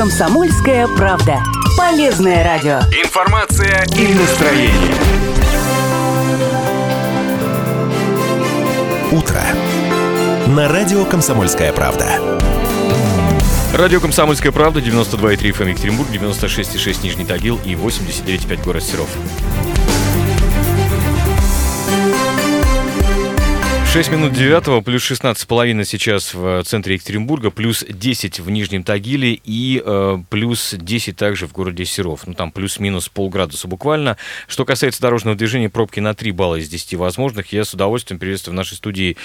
«Комсомольская 0.00 0.88
правда». 0.88 1.40
Полезное 1.76 2.42
радио. 2.42 2.78
Информация 3.04 3.84
и 3.98 4.14
настроение. 4.14 4.94
Утро. 9.12 9.42
На 10.46 10.68
радио 10.68 11.04
«Комсомольская 11.04 11.70
правда». 11.74 12.18
Радио 13.74 14.00
«Комсомольская 14.00 14.52
правда», 14.52 14.80
92,3 14.80 15.52
FM 15.52 15.68
Екатеринбург, 15.68 16.08
96,6 16.10 17.02
Нижний 17.02 17.26
Тагил 17.26 17.60
и 17.66 17.74
89,5 17.74 18.64
город 18.64 18.82
Серов. 18.82 19.10
6 23.92 24.12
минут 24.12 24.32
9, 24.34 24.84
плюс 24.84 25.10
16,5 25.10 25.84
сейчас 25.84 26.32
в 26.32 26.62
центре 26.62 26.94
Екатеринбурга, 26.94 27.50
плюс 27.50 27.84
10 27.88 28.38
в 28.38 28.48
Нижнем 28.48 28.84
Тагиле 28.84 29.32
и 29.42 29.82
э, 29.84 30.18
плюс 30.30 30.76
10 30.78 31.16
также 31.16 31.48
в 31.48 31.52
городе 31.52 31.84
Серов. 31.84 32.24
Ну, 32.24 32.34
там 32.34 32.52
плюс-минус 32.52 33.08
полградуса 33.08 33.66
буквально. 33.66 34.16
Что 34.46 34.64
касается 34.64 35.02
дорожного 35.02 35.36
движения, 35.36 35.68
пробки 35.68 35.98
на 35.98 36.14
3 36.14 36.30
балла 36.30 36.54
из 36.60 36.68
10 36.68 36.94
возможных. 36.94 37.52
Я 37.52 37.64
с 37.64 37.74
удовольствием 37.74 38.20
приветствую 38.20 38.52
в 38.52 38.56
нашей 38.56 38.76
студии 38.76 39.16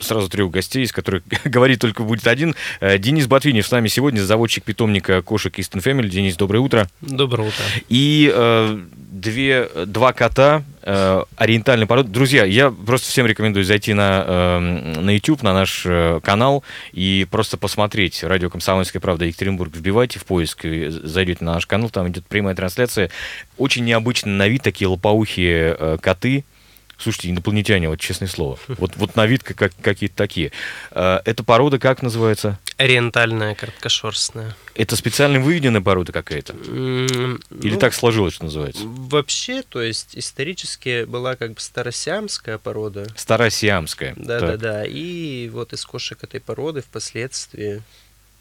сразу 0.00 0.28
трех 0.28 0.50
гостей, 0.50 0.84
из 0.84 0.92
которых 0.92 1.22
говорить 1.44 1.80
только 1.80 2.02
будет 2.02 2.26
один. 2.26 2.54
Э, 2.80 2.98
Денис 2.98 3.26
Ботвинев 3.26 3.66
с 3.66 3.70
нами 3.70 3.88
сегодня, 3.88 4.20
заводчик 4.20 4.64
питомника 4.64 5.22
кошек 5.22 5.58
Easton 5.58 5.82
Family. 5.82 6.08
Денис, 6.08 6.36
доброе 6.36 6.60
утро. 6.60 6.88
Доброе 7.00 7.48
утро. 7.48 7.64
И 7.88 8.30
э, 8.32 8.80
две, 9.10 9.68
два 9.86 10.12
кота 10.12 10.62
э, 10.82 11.22
ориентальной 11.36 11.86
породы. 11.86 12.10
Друзья, 12.10 12.44
я 12.44 12.70
просто 12.70 13.08
всем 13.08 13.26
рекомендую 13.26 13.64
зайти 13.64 13.92
на, 13.92 14.24
э, 14.26 14.58
на 15.00 15.10
YouTube, 15.10 15.42
на 15.42 15.52
наш 15.52 15.82
э, 15.84 16.20
канал 16.22 16.64
и 16.92 17.26
просто 17.30 17.56
посмотреть 17.56 18.22
радио 18.24 18.50
«Комсомольская 18.50 19.00
правда» 19.00 19.24
Екатеринбург. 19.24 19.74
Вбивайте 19.74 20.18
в 20.18 20.24
поиск, 20.24 20.64
зайдете 20.64 21.44
на 21.44 21.54
наш 21.54 21.66
канал, 21.66 21.90
там 21.90 22.08
идет 22.08 22.26
прямая 22.26 22.54
трансляция. 22.54 23.10
Очень 23.58 23.84
необычно 23.84 24.32
на 24.32 24.48
вид 24.48 24.62
такие 24.62 24.88
лопоухие 24.88 25.76
э, 25.78 25.98
коты– 26.00 26.44
Слушайте, 27.00 27.30
инопланетяне, 27.30 27.88
вот 27.88 27.98
честное 27.98 28.28
слово. 28.28 28.58
Вот, 28.68 28.96
вот 28.96 29.16
на 29.16 29.26
вид 29.26 29.42
как, 29.42 29.72
какие-то 29.80 30.14
такие. 30.14 30.52
А, 30.90 31.22
эта 31.24 31.42
порода 31.42 31.78
как 31.78 32.02
называется? 32.02 32.58
Ориентальная, 32.76 33.54
короткошерстная. 33.54 34.54
Это 34.74 34.96
специально 34.96 35.40
выведенная 35.40 35.80
порода 35.80 36.12
какая-то? 36.12 36.52
Или 36.52 37.72
ну, 37.72 37.78
так 37.78 37.94
сложилось, 37.94 38.34
что 38.34 38.44
называется? 38.44 38.82
Вообще, 38.84 39.62
то 39.62 39.80
есть 39.80 40.10
исторически 40.12 41.04
была 41.04 41.36
как 41.36 41.54
бы 41.54 41.60
старосиамская 41.60 42.58
порода. 42.58 43.06
Старосиамская. 43.16 44.14
Да-да-да. 44.16 44.84
И 44.84 45.48
вот 45.48 45.72
из 45.72 45.84
кошек 45.84 46.22
этой 46.22 46.40
породы 46.40 46.82
впоследствии, 46.82 47.82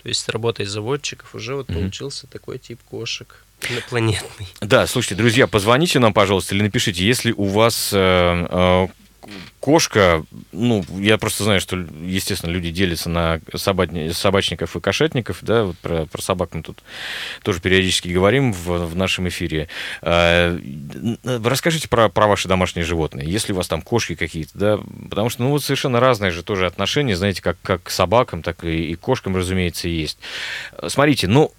то 0.01 0.09
есть 0.09 0.27
работой 0.29 0.65
заводчиков, 0.65 1.35
уже 1.35 1.55
вот 1.55 1.69
mm-hmm. 1.69 1.73
получился 1.73 2.27
такой 2.27 2.57
тип 2.57 2.79
кошек. 2.89 3.43
Инопланетный. 3.69 4.47
Да, 4.61 4.87
слушайте, 4.87 5.15
друзья, 5.15 5.45
позвоните 5.45 5.99
нам, 5.99 6.13
пожалуйста, 6.13 6.55
или 6.55 6.63
напишите, 6.63 7.05
если 7.05 7.33
у 7.33 7.45
вас 7.45 7.91
э, 7.91 7.97
э, 8.49 8.87
кошка, 9.59 10.23
ну, 10.51 10.83
я 10.97 11.17
просто 11.17 11.43
знаю, 11.43 11.61
что, 11.61 11.75
естественно, 12.03 12.51
люди 12.51 12.71
делятся 12.71 13.09
на 13.09 13.39
собачников 13.55 14.75
и 14.75 14.79
кошатников, 14.79 15.39
да, 15.41 15.63
вот 15.65 15.77
про, 15.77 16.05
про 16.05 16.21
собак 16.21 16.53
мы 16.53 16.63
тут 16.63 16.79
тоже 17.43 17.59
периодически 17.59 18.07
говорим 18.07 18.53
в, 18.53 18.87
в 18.87 18.95
нашем 18.95 19.27
эфире. 19.27 19.67
Э, 20.01 20.57
расскажите 21.23 21.87
про, 21.87 22.09
про 22.09 22.27
ваши 22.27 22.47
домашние 22.47 22.85
животные, 22.85 23.29
если 23.29 23.53
у 23.53 23.55
вас 23.55 23.67
там 23.67 23.81
кошки 23.81 24.15
какие-то, 24.15 24.57
да, 24.57 24.79
потому 25.09 25.29
что, 25.29 25.43
ну, 25.43 25.49
вот 25.49 25.63
совершенно 25.63 25.99
разные 25.99 26.31
же 26.31 26.43
тоже 26.43 26.65
отношения, 26.65 27.15
знаете, 27.15 27.41
как, 27.41 27.57
как 27.61 27.83
к 27.83 27.89
собакам, 27.89 28.41
так 28.41 28.63
и, 28.63 28.91
и 28.91 28.95
кошкам, 28.95 29.35
разумеется, 29.35 29.87
есть. 29.87 30.19
Смотрите, 30.87 31.27
ну, 31.27 31.51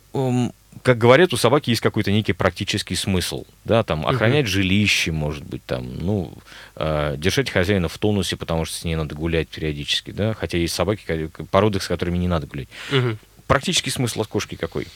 как 0.83 0.99
говорят, 0.99 1.33
у 1.33 1.37
собаки 1.37 1.71
есть 1.71 1.83
какой-то 1.83 2.11
некий 2.11 2.33
практический 2.33 2.95
смысл, 2.95 3.45
да, 3.65 3.83
там 3.83 4.07
охранять 4.07 4.45
угу. 4.45 4.53
жилище, 4.53 5.13
может 5.13 5.45
быть, 5.45 5.65
там, 5.65 5.99
ну, 5.99 6.33
э, 6.77 7.17
держать 7.19 7.51
хозяина 7.51 7.89
в 7.89 7.99
тонусе, 7.99 8.37
потому 8.37 8.65
что 8.65 8.77
с 8.77 8.85
ней 8.85 8.97
надо 8.97 9.15
гулять 9.15 9.49
периодически, 9.49 10.11
да, 10.11 10.35
хотя 10.35 10.59
есть 10.59 10.75
собаки, 10.75 11.31
породы, 11.51 11.81
с 11.81 11.89
которыми 11.89 12.19
не 12.19 12.29
надо 12.29 12.47
гулять. 12.47 12.69
Угу. 12.93 13.17
Практический 13.47 13.91
смысл 13.91 14.23
от 14.23 14.29
кошки 14.29 14.55
какой? 14.55 14.87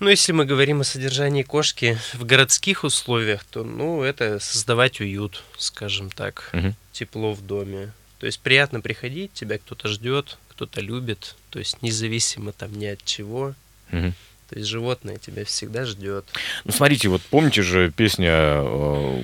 Ну, 0.00 0.08
если 0.08 0.32
мы 0.32 0.46
говорим 0.46 0.80
о 0.80 0.84
содержании 0.84 1.42
кошки 1.42 1.98
в 2.14 2.24
городских 2.24 2.84
условиях, 2.84 3.44
то, 3.44 3.62
ну, 3.62 4.02
это 4.02 4.40
создавать 4.40 5.00
уют, 5.00 5.44
скажем 5.58 6.10
так, 6.10 6.50
угу. 6.54 6.74
тепло 6.92 7.34
в 7.34 7.46
доме. 7.46 7.92
То 8.18 8.26
есть 8.26 8.40
приятно 8.40 8.80
приходить, 8.80 9.34
тебя 9.34 9.58
кто-то 9.58 9.88
ждет, 9.88 10.38
кто-то 10.48 10.80
любит, 10.80 11.36
то 11.50 11.58
есть 11.58 11.82
независимо 11.82 12.52
там 12.52 12.72
ни 12.78 12.86
от 12.86 13.04
чего. 13.04 13.54
Угу. 13.92 14.12
То 14.50 14.58
есть 14.58 14.68
животное 14.68 15.16
тебя 15.16 15.44
всегда 15.44 15.84
ждет. 15.84 16.24
Ну, 16.64 16.72
смотрите, 16.72 17.08
вот 17.08 17.22
помните 17.22 17.62
же 17.62 17.92
песня 17.92 18.32
э, 18.32 19.22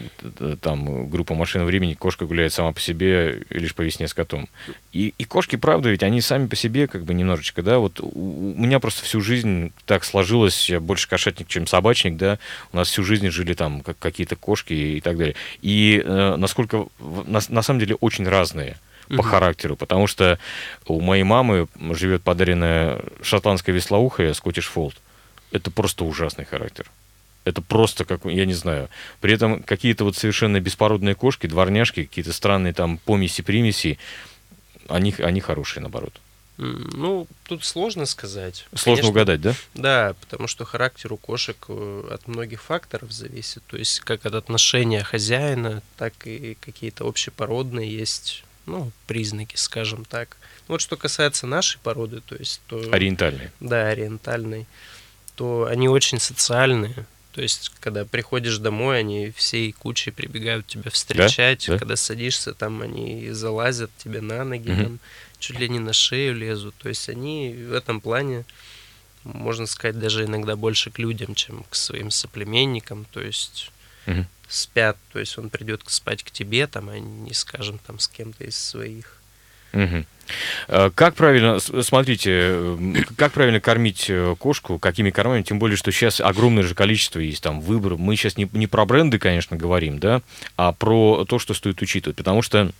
там 0.60 1.10
группа 1.10 1.34
«Машина 1.34 1.64
времени» 1.64 1.94
«Кошка 1.94 2.26
гуляет 2.26 2.52
сама 2.52 2.72
по 2.72 2.78
себе, 2.78 3.42
лишь 3.50 3.74
по 3.74 3.82
весне 3.82 4.06
с 4.06 4.14
котом». 4.14 4.48
И, 4.92 5.14
и 5.18 5.24
кошки, 5.24 5.56
правда, 5.56 5.90
ведь 5.90 6.04
они 6.04 6.20
сами 6.20 6.46
по 6.46 6.54
себе 6.54 6.86
как 6.86 7.02
бы 7.02 7.12
немножечко, 7.12 7.62
да, 7.64 7.78
вот 7.78 7.98
у, 7.98 8.06
у 8.06 8.54
меня 8.56 8.78
просто 8.78 9.04
всю 9.04 9.20
жизнь 9.20 9.72
так 9.84 10.04
сложилось, 10.04 10.70
я 10.70 10.78
больше 10.78 11.08
кошатник, 11.08 11.48
чем 11.48 11.66
собачник, 11.66 12.16
да, 12.16 12.38
у 12.72 12.76
нас 12.76 12.86
всю 12.88 13.02
жизнь 13.02 13.28
жили 13.30 13.54
там 13.54 13.80
как, 13.80 13.98
какие-то 13.98 14.36
кошки 14.36 14.74
и 14.74 15.00
так 15.00 15.18
далее. 15.18 15.34
И 15.60 16.00
э, 16.04 16.36
насколько, 16.36 16.86
на, 17.00 17.40
на 17.48 17.62
самом 17.62 17.80
деле, 17.80 17.96
очень 17.96 18.28
разные 18.28 18.76
по 19.08 19.24
характеру, 19.24 19.76
потому 19.76 20.06
что 20.06 20.38
у 20.86 21.00
моей 21.00 21.24
мамы 21.24 21.66
живет 21.92 22.22
подаренная 22.22 23.00
шотландская 23.22 23.74
веслоухая 23.74 24.32
Скоттиш 24.34 24.66
Фолд 24.66 24.94
это 25.52 25.70
просто 25.70 26.04
ужасный 26.04 26.44
характер. 26.44 26.90
Это 27.44 27.62
просто, 27.62 28.04
как, 28.04 28.24
я 28.24 28.44
не 28.44 28.54
знаю. 28.54 28.88
При 29.20 29.32
этом 29.32 29.62
какие-то 29.62 30.04
вот 30.04 30.16
совершенно 30.16 30.60
беспородные 30.60 31.14
кошки, 31.14 31.46
дворняжки, 31.46 32.04
какие-то 32.04 32.32
странные 32.32 32.72
там 32.72 32.98
помеси-примеси, 32.98 33.98
они, 34.88 35.14
они 35.18 35.40
хорошие, 35.40 35.80
наоборот. 35.82 36.20
Ну, 36.58 37.28
тут 37.44 37.64
сложно 37.64 38.06
сказать. 38.06 38.66
Сложно 38.70 39.02
Конечно, 39.02 39.10
угадать, 39.10 39.40
да? 39.42 39.54
Да, 39.74 40.16
потому 40.20 40.48
что 40.48 40.64
характер 40.64 41.12
у 41.12 41.18
кошек 41.18 41.56
э, 41.68 42.08
от 42.10 42.26
многих 42.26 42.62
факторов 42.62 43.12
зависит. 43.12 43.62
То 43.66 43.76
есть 43.76 44.00
как 44.00 44.24
от 44.24 44.34
отношения 44.34 45.02
хозяина, 45.02 45.82
так 45.98 46.14
и 46.26 46.56
какие-то 46.60 47.06
общепородные 47.06 47.94
есть 47.94 48.42
ну, 48.64 48.90
признаки, 49.06 49.56
скажем 49.56 50.04
так. 50.04 50.36
Вот 50.66 50.80
что 50.80 50.96
касается 50.96 51.46
нашей 51.46 51.78
породы, 51.78 52.22
то 52.26 52.34
есть... 52.34 52.60
То, 52.66 52.80
ориентальной. 52.90 53.50
Да, 53.60 53.88
ориентальной 53.88 54.66
то 55.36 55.66
они 55.70 55.88
очень 55.88 56.18
социальные. 56.18 57.06
То 57.32 57.42
есть, 57.42 57.70
когда 57.80 58.06
приходишь 58.06 58.56
домой, 58.56 58.98
они 58.98 59.30
всей 59.30 59.70
кучей 59.72 60.10
прибегают 60.10 60.66
тебя 60.66 60.90
встречать. 60.90 61.66
Да? 61.66 61.74
Да? 61.74 61.78
Когда 61.78 61.96
садишься, 61.96 62.54
там 62.54 62.80
они 62.80 63.30
залазят 63.30 63.90
тебе 63.98 64.22
на 64.22 64.42
ноги, 64.42 64.70
угу. 64.70 64.82
там, 64.82 64.98
чуть 65.38 65.58
ли 65.58 65.68
не 65.68 65.78
на 65.78 65.92
шею 65.92 66.34
лезут. 66.34 66.74
То 66.76 66.88
есть 66.88 67.10
они 67.10 67.52
в 67.52 67.74
этом 67.74 68.00
плане, 68.00 68.46
можно 69.22 69.66
сказать, 69.66 69.98
даже 69.98 70.24
иногда 70.24 70.56
больше 70.56 70.90
к 70.90 70.98
людям, 70.98 71.34
чем 71.34 71.64
к 71.68 71.74
своим 71.74 72.10
соплеменникам. 72.10 73.06
То 73.12 73.20
есть 73.20 73.70
угу. 74.06 74.24
спят, 74.48 74.96
то 75.12 75.18
есть 75.18 75.36
он 75.36 75.50
придет 75.50 75.82
спать 75.88 76.22
к 76.22 76.30
тебе, 76.30 76.66
там, 76.66 76.88
а 76.88 76.98
не, 76.98 77.34
скажем, 77.34 77.78
там 77.86 77.98
с 77.98 78.08
кем-то 78.08 78.44
из 78.44 78.56
своих. 78.56 79.20
Угу. 79.72 80.04
Как 80.66 81.14
правильно, 81.14 81.58
смотрите, 81.60 82.76
как 83.16 83.32
правильно 83.32 83.60
кормить 83.60 84.06
э, 84.08 84.34
кошку, 84.38 84.78
какими 84.78 85.10
кормами, 85.10 85.42
тем 85.42 85.60
более, 85.60 85.76
что 85.76 85.92
сейчас 85.92 86.20
огромное 86.20 86.64
же 86.64 86.74
количество 86.74 87.20
есть 87.20 87.42
там 87.42 87.60
выбор. 87.60 87.96
Мы 87.96 88.16
сейчас 88.16 88.36
не, 88.36 88.48
не 88.52 88.66
про 88.66 88.84
бренды, 88.86 89.18
конечно, 89.18 89.56
говорим, 89.56 90.00
да, 90.00 90.22
а 90.56 90.72
про 90.72 91.24
то, 91.28 91.38
что 91.38 91.54
стоит 91.54 91.80
учитывать, 91.82 92.16
потому 92.16 92.42
что 92.42 92.70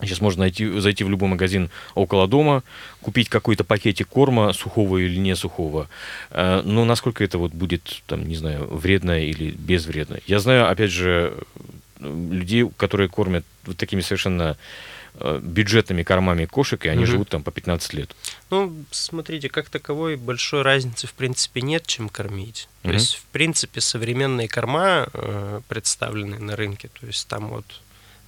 Сейчас 0.00 0.22
можно 0.22 0.40
найти, 0.40 0.66
зайти 0.80 1.04
в 1.04 1.10
любой 1.10 1.28
магазин 1.28 1.68
около 1.94 2.26
дома, 2.26 2.62
купить 3.02 3.28
какой-то 3.28 3.62
пакетик 3.62 4.08
корма, 4.08 4.54
сухого 4.54 4.96
или 4.96 5.16
не 5.16 5.36
сухого. 5.36 5.88
Э, 6.30 6.62
но 6.64 6.84
насколько 6.84 7.22
это 7.22 7.38
вот 7.38 7.52
будет, 7.52 8.02
там, 8.06 8.26
не 8.26 8.34
знаю, 8.34 8.66
вредно 8.66 9.22
или 9.22 9.50
безвредно. 9.50 10.18
Я 10.26 10.40
знаю, 10.40 10.68
опять 10.68 10.90
же, 10.90 11.34
людей, 12.00 12.68
которые 12.76 13.08
кормят 13.08 13.44
вот 13.64 13.76
такими 13.76 14.00
совершенно 14.00 14.56
Э, 14.56 15.01
бюджетными 15.42 16.02
кормами 16.02 16.46
кошек, 16.46 16.84
и 16.86 16.88
они 16.88 17.04
угу. 17.04 17.10
живут 17.10 17.28
там 17.28 17.42
по 17.42 17.50
15 17.50 17.92
лет. 17.94 18.16
Ну, 18.50 18.74
смотрите, 18.90 19.48
как 19.48 19.68
таковой 19.68 20.16
большой 20.16 20.62
разницы 20.62 21.06
в 21.06 21.14
принципе 21.14 21.60
нет, 21.60 21.86
чем 21.86 22.08
кормить. 22.08 22.68
То 22.82 22.88
угу. 22.88 22.94
есть, 22.94 23.16
в 23.16 23.24
принципе, 23.26 23.80
современные 23.80 24.48
корма 24.48 25.06
э, 25.12 25.60
представлены 25.68 26.38
на 26.38 26.56
рынке, 26.56 26.88
то 26.98 27.06
есть 27.06 27.28
там 27.28 27.48
вот 27.48 27.66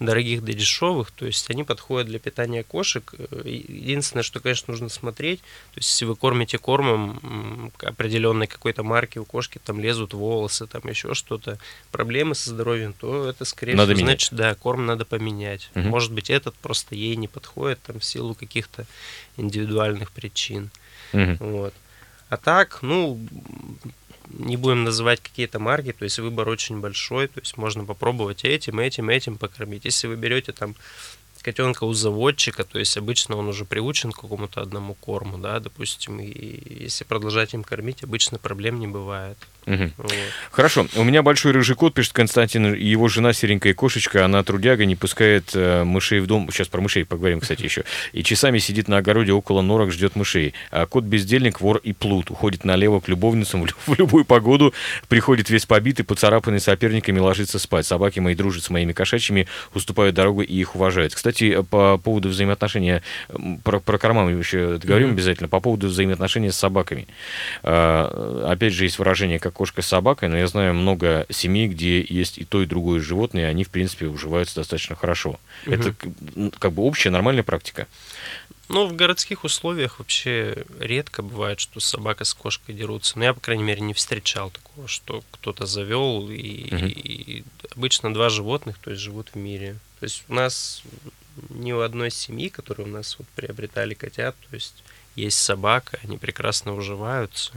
дорогих 0.04 0.44
до 0.44 0.52
дешевых, 0.52 1.10
то 1.10 1.26
есть 1.26 1.50
они 1.50 1.64
подходят 1.64 2.08
для 2.08 2.18
питания 2.18 2.62
кошек. 2.62 3.14
Единственное, 3.44 4.22
что, 4.22 4.40
конечно, 4.40 4.72
нужно 4.72 4.88
смотреть, 4.88 5.40
то 5.40 5.78
есть 5.78 5.90
если 5.90 6.04
вы 6.04 6.16
кормите 6.16 6.58
кормом 6.58 7.72
определенной 7.82 8.46
какой-то 8.46 8.82
марки, 8.82 9.18
у 9.18 9.24
кошки 9.24 9.60
там 9.62 9.80
лезут 9.80 10.14
волосы, 10.14 10.66
там 10.66 10.82
еще 10.88 11.14
что-то, 11.14 11.58
проблемы 11.90 12.34
со 12.34 12.50
здоровьем, 12.50 12.92
то 12.92 13.28
это, 13.28 13.44
скорее 13.44 13.76
надо 13.76 13.94
всего, 13.94 14.06
менять. 14.06 14.20
значит, 14.20 14.34
да, 14.34 14.54
корм 14.54 14.86
надо 14.86 15.04
поменять. 15.04 15.70
Угу. 15.74 15.88
Может 15.88 16.12
быть, 16.12 16.30
этот 16.30 16.54
просто 16.56 16.94
ей 16.94 17.16
не 17.16 17.28
подходит 17.28 17.80
там 17.82 18.00
в 18.00 18.04
силу 18.04 18.34
каких-то 18.34 18.86
индивидуальных 19.36 20.10
причин. 20.12 20.70
Угу. 21.12 21.36
Вот. 21.40 21.74
А 22.30 22.36
так, 22.36 22.78
ну, 22.82 23.20
не 24.38 24.56
будем 24.56 24.84
называть 24.84 25.20
какие-то 25.20 25.58
марки, 25.58 25.92
то 25.92 26.04
есть 26.04 26.18
выбор 26.18 26.48
очень 26.48 26.80
большой, 26.80 27.28
то 27.28 27.40
есть 27.40 27.56
можно 27.56 27.84
попробовать 27.84 28.44
этим, 28.44 28.80
этим, 28.80 29.10
этим 29.10 29.36
покормить. 29.36 29.84
Если 29.84 30.06
вы 30.06 30.16
берете 30.16 30.52
там 30.52 30.74
котенка 31.44 31.84
у 31.84 31.92
заводчика, 31.92 32.64
то 32.64 32.78
есть 32.78 32.96
обычно 32.96 33.36
он 33.36 33.48
уже 33.48 33.64
приучен 33.64 34.12
к 34.12 34.20
какому-то 34.20 34.62
одному 34.62 34.94
корму, 34.94 35.38
да, 35.38 35.60
допустим, 35.60 36.18
и 36.18 36.84
если 36.84 37.04
продолжать 37.04 37.52
им 37.54 37.62
кормить, 37.62 38.02
обычно 38.02 38.38
проблем 38.38 38.80
не 38.80 38.86
бывает. 38.86 39.36
Угу. 39.66 39.90
Вот. 39.96 40.12
Хорошо. 40.50 40.86
У 40.96 41.04
меня 41.04 41.22
большой 41.22 41.52
рыжий 41.52 41.76
кот, 41.76 41.94
пишет 41.94 42.12
Константин, 42.12 42.74
его 42.74 43.08
жена 43.08 43.32
серенькая 43.32 43.74
кошечка, 43.74 44.24
она 44.24 44.42
трудяга, 44.42 44.84
не 44.84 44.96
пускает 44.96 45.50
э, 45.54 45.84
мышей 45.84 46.20
в 46.20 46.26
дом. 46.26 46.48
Сейчас 46.50 46.68
про 46.68 46.80
мышей 46.80 47.04
поговорим, 47.04 47.40
кстати, 47.40 47.62
еще. 47.64 47.84
И 48.12 48.22
часами 48.22 48.58
сидит 48.58 48.88
на 48.88 48.98
огороде 48.98 49.32
около 49.32 49.62
норок, 49.62 49.92
ждет 49.92 50.16
мышей. 50.16 50.54
А 50.70 50.86
кот 50.86 51.04
бездельник, 51.04 51.60
вор 51.60 51.78
и 51.78 51.92
плут. 51.92 52.30
Уходит 52.30 52.64
налево 52.64 53.00
к 53.00 53.08
любовницам 53.08 53.66
в, 53.66 53.74
в 53.86 53.98
любую 53.98 54.24
погоду, 54.24 54.74
приходит 55.08 55.50
весь 55.50 55.66
побитый, 55.66 56.04
поцарапанный 56.04 56.60
соперниками, 56.60 57.18
ложится 57.18 57.58
спать. 57.58 57.86
Собаки 57.86 58.20
мои 58.20 58.34
дружат 58.34 58.64
с 58.64 58.70
моими 58.70 58.92
кошачьими, 58.92 59.46
уступают 59.74 60.14
дорогу 60.14 60.42
и 60.42 60.54
их 60.54 60.76
уважают. 60.76 61.14
Кстати, 61.14 61.62
по 61.62 61.98
поводу 61.98 62.28
взаимоотношения, 62.28 63.02
про, 63.62 63.80
про 63.80 63.98
корма 63.98 64.24
мы 64.24 64.32
еще 64.32 64.78
говорим 64.82 65.08
mm-hmm. 65.08 65.12
обязательно, 65.12 65.48
по 65.48 65.60
поводу 65.60 65.88
взаимоотношения 65.88 66.52
с 66.52 66.56
собаками. 66.56 67.06
А, 67.62 68.48
опять 68.50 68.72
же, 68.72 68.84
есть 68.84 68.98
выражение, 68.98 69.38
как 69.38 69.53
кошка 69.54 69.80
с 69.80 69.86
собакой, 69.86 70.28
но 70.28 70.36
я 70.36 70.46
знаю 70.46 70.74
много 70.74 71.26
семей, 71.30 71.68
где 71.68 72.00
есть 72.00 72.38
и 72.38 72.44
то, 72.44 72.62
и 72.62 72.66
другое 72.66 73.00
животное, 73.00 73.44
и 73.44 73.50
они, 73.50 73.64
в 73.64 73.70
принципе, 73.70 74.06
уживаются 74.06 74.56
достаточно 74.56 74.96
хорошо. 74.96 75.40
Угу. 75.66 75.74
Это 75.74 75.94
как 76.58 76.72
бы 76.72 76.82
общая 76.82 77.10
нормальная 77.10 77.42
практика. 77.42 77.86
Ну, 78.68 78.86
в 78.86 78.96
городских 78.96 79.44
условиях 79.44 79.98
вообще 79.98 80.64
редко 80.80 81.22
бывает, 81.22 81.60
что 81.60 81.80
собака 81.80 82.24
с 82.24 82.32
кошкой 82.32 82.74
дерутся. 82.74 83.18
Но 83.18 83.24
я, 83.24 83.34
по 83.34 83.40
крайней 83.40 83.62
мере, 83.62 83.82
не 83.82 83.92
встречал 83.92 84.50
такого, 84.50 84.88
что 84.88 85.22
кто-то 85.32 85.66
завел. 85.66 86.30
И, 86.30 86.74
угу. 86.74 86.86
и 86.86 87.44
обычно 87.74 88.12
два 88.12 88.30
животных, 88.30 88.78
то 88.78 88.90
есть 88.90 89.02
живут 89.02 89.30
в 89.34 89.36
мире. 89.36 89.76
То 90.00 90.04
есть 90.04 90.24
у 90.28 90.34
нас 90.34 90.82
ни 91.50 91.72
у 91.72 91.80
одной 91.80 92.10
семьи, 92.10 92.48
которые 92.48 92.86
у 92.86 92.90
нас 92.90 93.16
вот 93.18 93.28
приобретали 93.28 93.94
котят, 93.94 94.36
то 94.48 94.54
есть 94.54 94.82
есть 95.16 95.38
собака, 95.38 95.98
они 96.02 96.16
прекрасно 96.18 96.74
уживаются. 96.74 97.52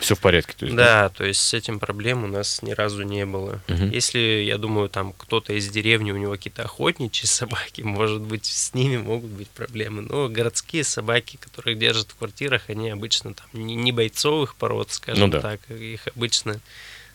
Все 0.00 0.14
в 0.14 0.20
порядке. 0.20 0.54
То 0.56 0.64
есть, 0.64 0.76
да, 0.76 1.02
да, 1.02 1.08
то 1.10 1.24
есть 1.24 1.40
с 1.40 1.54
этим 1.54 1.78
проблем 1.78 2.24
у 2.24 2.26
нас 2.26 2.62
ни 2.62 2.72
разу 2.72 3.02
не 3.02 3.26
было. 3.26 3.60
Угу. 3.68 3.84
Если, 3.92 4.18
я 4.18 4.58
думаю, 4.58 4.88
там 4.88 5.12
кто-то 5.12 5.52
из 5.52 5.68
деревни, 5.68 6.10
у 6.10 6.16
него 6.16 6.32
какие-то 6.32 6.62
охотничьи 6.62 7.26
собаки, 7.28 7.82
может 7.82 8.20
быть, 8.20 8.46
с 8.46 8.74
ними 8.74 8.96
могут 8.96 9.30
быть 9.30 9.48
проблемы. 9.48 10.02
Но 10.02 10.28
городские 10.28 10.84
собаки, 10.84 11.36
которых 11.36 11.78
держат 11.78 12.10
в 12.10 12.16
квартирах, 12.16 12.62
они 12.68 12.90
обычно 12.90 13.34
там 13.34 13.46
не 13.52 13.92
бойцовых 13.92 14.56
пород, 14.56 14.90
скажем 14.90 15.26
ну, 15.26 15.28
да. 15.28 15.40
так. 15.40 15.70
Их 15.70 16.08
обычно 16.08 16.60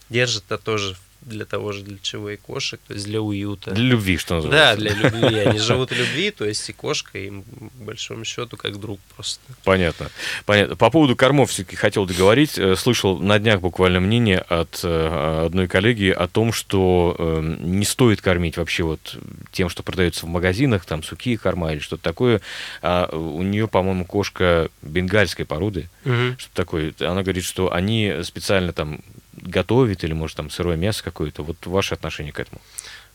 держат, 0.09 0.51
а 0.51 0.57
тоже 0.57 0.95
для 1.25 1.45
того 1.45 1.71
же, 1.71 1.83
для 1.83 1.97
чего 2.01 2.29
и 2.29 2.37
кошек, 2.37 2.79
то 2.87 2.93
есть 2.93 3.05
для 3.05 3.19
уюта. 3.19 3.71
Для 3.71 3.83
любви, 3.83 4.17
что 4.17 4.35
называется. 4.35 4.75
Да, 4.75 4.79
для 4.79 4.93
любви. 4.93 5.39
Они 5.39 5.59
живут 5.59 5.91
в 5.91 5.97
любви, 5.97 6.31
то 6.31 6.45
есть 6.45 6.69
и 6.69 6.73
кошка 6.73 7.17
им, 7.17 7.43
большому 7.79 8.23
счету, 8.25 8.57
как 8.57 8.79
друг 8.79 8.99
просто. 9.15 9.41
Понятно. 9.63 10.09
Понятно. 10.45 10.75
По 10.75 10.89
поводу 10.89 11.15
кормов 11.15 11.49
все-таки 11.49 11.75
хотел 11.75 12.05
договорить. 12.05 12.57
Э, 12.57 12.75
слышал 12.75 13.17
на 13.17 13.39
днях 13.39 13.59
буквально 13.59 13.99
мнение 13.99 14.37
от 14.37 14.81
э, 14.83 15.45
одной 15.47 15.67
коллеги 15.67 16.09
о 16.09 16.27
том, 16.27 16.53
что 16.53 17.15
э, 17.17 17.55
не 17.59 17.85
стоит 17.85 18.21
кормить 18.21 18.57
вообще 18.57 18.83
вот 18.83 19.17
тем, 19.51 19.69
что 19.69 19.81
продается 19.81 20.27
в 20.27 20.29
магазинах, 20.29 20.85
там 20.85 21.01
сухие 21.01 21.37
корма 21.37 21.73
или 21.73 21.79
что-то 21.79 22.03
такое. 22.03 22.41
А 22.81 23.09
у 23.11 23.41
нее, 23.41 23.67
по-моему, 23.67 24.05
кошка 24.05 24.69
бенгальской 24.83 25.45
породы, 25.45 25.89
угу. 26.05 26.35
что 26.37 26.53
такое. 26.53 26.93
Она 26.99 27.23
говорит, 27.23 27.43
что 27.43 27.73
они 27.73 28.13
специально 28.23 28.73
там 28.73 29.01
готовит 29.45 30.03
или, 30.03 30.13
может, 30.13 30.37
там 30.37 30.49
сырое 30.49 30.75
мясо 30.75 31.03
какое-то. 31.03 31.43
Вот 31.43 31.65
ваше 31.65 31.93
отношение 31.93 32.33
к 32.33 32.39
этому? 32.39 32.61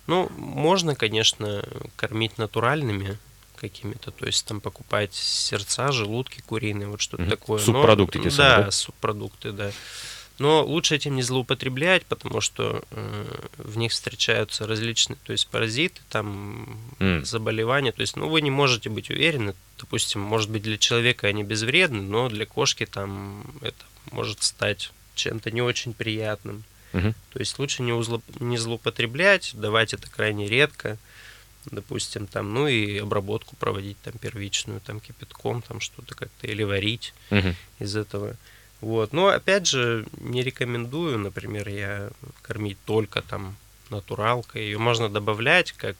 Ну, 0.06 0.30
можно, 0.36 0.94
конечно, 0.94 1.64
кормить 1.96 2.38
натуральными 2.38 3.18
какими-то, 3.56 4.10
то 4.10 4.26
есть 4.26 4.46
там 4.46 4.60
покупать 4.60 5.14
сердца, 5.14 5.92
желудки 5.92 6.40
куриные, 6.40 6.88
вот 6.88 7.00
что-то 7.00 7.24
mm-hmm. 7.24 7.30
такое. 7.30 7.58
Субпродукты 7.58 8.18
Но, 8.18 8.24
те 8.24 8.30
самые, 8.30 8.56
да? 8.56 8.64
Да, 8.64 8.70
субпродукты, 8.70 9.52
да. 9.52 9.70
Но 10.38 10.64
лучше 10.64 10.94
этим 10.94 11.16
не 11.16 11.22
злоупотреблять, 11.22 12.06
потому 12.06 12.40
что 12.40 12.82
э, 12.90 13.24
в 13.58 13.76
них 13.76 13.92
встречаются 13.92 14.66
различные, 14.66 15.18
то 15.22 15.32
есть 15.32 15.46
паразиты, 15.48 16.00
там 16.08 16.80
mm. 16.98 17.26
заболевания. 17.26 17.92
То 17.92 18.00
есть, 18.00 18.16
ну, 18.16 18.26
вы 18.26 18.40
не 18.40 18.50
можете 18.50 18.88
быть 18.88 19.10
уверены, 19.10 19.54
допустим, 19.78 20.22
может 20.22 20.48
быть 20.48 20.62
для 20.62 20.78
человека 20.78 21.26
они 21.26 21.42
безвредны, 21.44 22.00
но 22.00 22.30
для 22.30 22.46
кошки 22.46 22.86
там 22.86 23.44
это 23.60 23.84
может 24.12 24.42
стать 24.42 24.92
чем-то 25.20 25.50
не 25.50 25.62
очень 25.62 25.92
приятным. 25.92 26.64
Угу. 26.92 27.14
То 27.32 27.38
есть 27.38 27.58
лучше 27.58 27.82
не, 27.82 27.92
узло, 27.92 28.20
не 28.40 28.58
злоупотреблять, 28.58 29.52
давать 29.54 29.94
это 29.94 30.10
крайне 30.10 30.48
редко, 30.48 30.98
допустим, 31.66 32.26
там, 32.26 32.52
ну 32.52 32.66
и 32.66 32.98
обработку 32.98 33.54
проводить 33.56 34.00
там 34.02 34.14
первичную, 34.14 34.80
там 34.80 35.00
кипятком, 35.00 35.62
там 35.62 35.80
что-то 35.80 36.14
как-то, 36.14 36.46
или 36.46 36.62
варить 36.62 37.14
угу. 37.30 37.54
из 37.78 37.96
этого. 37.96 38.36
Вот. 38.80 39.12
Но 39.12 39.28
опять 39.28 39.66
же, 39.66 40.06
не 40.18 40.42
рекомендую, 40.42 41.18
например, 41.18 41.68
я 41.68 42.10
кормить 42.42 42.78
только 42.86 43.22
там 43.22 43.56
натуралкой. 43.90 44.62
Ее 44.62 44.78
можно 44.78 45.08
добавлять 45.08 45.72
как 45.72 45.96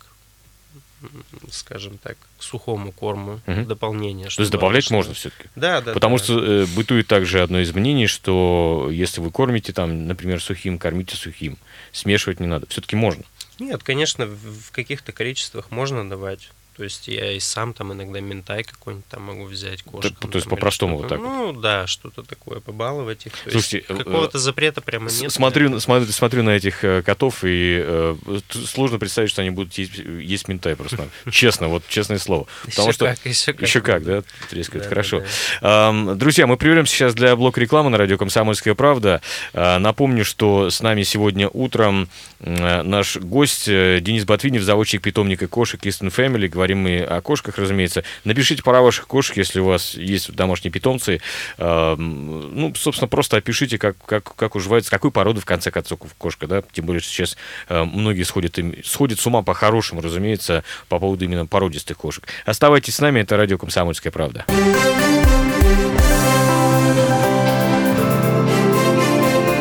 скажем 1.51 1.99
так, 1.99 2.17
к 2.39 2.43
сухому 2.43 2.93
корму 2.93 3.41
угу. 3.47 3.65
дополнение. 3.65 4.29
То 4.29 4.41
есть 4.41 4.53
добавлять 4.53 4.85
что... 4.85 4.95
можно 4.95 5.15
все-таки? 5.15 5.49
Да, 5.57 5.81
да. 5.81 5.93
Потому 5.93 6.19
да. 6.19 6.25
что 6.25 6.45
э, 6.45 6.67
бытует 6.67 7.07
также 7.07 7.43
одно 7.43 7.61
из 7.61 7.73
мнений, 7.75 8.07
что 8.07 8.89
если 8.93 9.21
вы 9.21 9.31
кормите 9.31 9.73
там, 9.73 10.07
например, 10.07 10.43
сухим, 10.43 10.79
кормите 10.79 11.17
сухим. 11.17 11.59
Смешивать 11.93 12.41
не 12.41 12.47
надо. 12.47 12.67
Все-таки 12.67 12.97
можно. 12.97 13.25
Нет, 13.59 13.83
конечно, 13.83 14.27
в 14.27 14.71
каких-то 14.73 15.13
количествах 15.13 15.71
можно 15.71 16.09
давать. 16.09 16.51
То 16.81 16.85
есть 16.85 17.09
я 17.09 17.33
и 17.33 17.41
сам 17.41 17.75
там 17.75 17.93
иногда 17.93 18.21
ментай 18.21 18.63
какой-нибудь 18.65 19.07
там 19.09 19.25
могу 19.25 19.45
взять 19.45 19.83
кошку. 19.83 20.15
То, 20.15 20.29
то 20.29 20.39
есть 20.39 20.49
по-простому 20.49 20.97
вот 20.97 21.09
так? 21.09 21.21
Ну 21.21 21.49
вот. 21.49 21.61
да, 21.61 21.87
что-то 21.87 22.23
такое, 22.23 22.61
побаловать 22.61 23.27
их. 23.27 23.33
То 23.33 23.51
Слушайте, 23.51 23.85
есть, 23.87 24.03
какого-то 24.05 24.39
э, 24.39 24.41
запрета 24.41 24.81
прямо 24.81 25.11
нет. 25.11 25.31
Смотрю, 25.31 25.79
смотрю, 25.79 26.11
смотрю 26.11 26.43
на 26.43 26.57
этих 26.57 26.83
э, 26.83 27.03
котов, 27.03 27.45
и 27.45 27.83
э, 27.85 28.17
сложно 28.65 28.99
представить, 28.99 29.29
что 29.29 29.43
они 29.43 29.51
будут 29.51 29.75
есть, 29.75 29.99
есть 29.99 30.49
ментай 30.49 30.75
просто. 30.75 31.11
Честно, 31.31 31.69
вот 31.69 31.87
честное 31.87 32.17
слово. 32.17 32.47
Потому 32.65 32.89
еще 32.89 32.95
что, 32.95 33.05
как, 33.09 33.27
еще 33.27 33.53
как. 33.53 33.63
Еще 33.63 33.81
как, 33.83 34.05
да? 34.05 34.23
Трескают, 34.49 34.87
хорошо. 34.87 35.23
Друзья, 35.61 36.47
мы 36.47 36.57
прервемся 36.57 36.95
сейчас 36.95 37.15
для 37.15 37.37
блока 37.37 37.61
рекламы 37.61 37.91
на 37.91 37.99
радио 37.99 38.17
«Комсомольская 38.17 38.75
правда». 38.75 39.21
Э, 39.53 39.77
напомню, 39.77 40.25
что 40.25 40.71
с 40.71 40.81
нами 40.81 41.03
сегодня 41.03 41.51
утром 41.53 42.09
наш 42.39 43.19
гость 43.19 43.67
Денис 43.67 44.25
Ботвинев, 44.25 44.63
заводчик 44.63 45.03
питомника 45.03 45.47
кошек 45.47 45.85
Eastern 45.85 46.11
Family. 46.11 46.49
Говорит 46.49 46.70
говорим 46.71 46.79
мы 46.79 47.01
о 47.01 47.21
кошках, 47.21 47.59
разумеется. 47.59 48.05
Напишите 48.25 48.63
про 48.63 48.81
ваших 48.81 49.07
кошек, 49.07 49.37
если 49.37 49.61
у 49.61 49.67
вас 49.67 49.95
есть 49.95 50.33
домашние 50.33 50.73
питомцы. 50.73 51.21
Ну, 51.59 52.73
собственно, 52.77 53.09
просто 53.09 53.37
опишите, 53.37 53.79
как, 53.79 53.97
как, 54.05 54.35
как 54.35 54.55
уживается, 54.55 54.91
какой 54.91 55.11
породы, 55.11 55.41
в 55.41 55.45
конце 55.45 55.71
концов, 55.71 56.01
кошка, 56.19 56.47
да, 56.47 56.63
тем 56.73 56.87
более, 56.87 57.01
что 57.01 57.11
сейчас 57.11 57.37
э, 57.69 57.83
многие 57.83 58.23
сходят, 58.23 58.59
сходят 58.85 59.21
с 59.21 59.27
ума 59.27 59.43
по-хорошему, 59.43 60.01
разумеется, 60.01 60.65
по 60.89 60.99
поводу 60.99 61.25
именно 61.25 61.47
породистых 61.47 61.97
кошек. 61.97 62.27
Оставайтесь 62.45 62.97
с 62.97 63.01
нами, 63.01 63.21
это 63.21 63.37
радио 63.37 63.59
«Комсомольская 63.59 64.13
правда». 64.13 64.45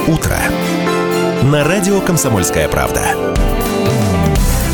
Утро. 0.08 0.40
На 1.44 1.64
радио 1.64 2.02
«Комсомольская 2.02 2.68
правда». 2.68 3.29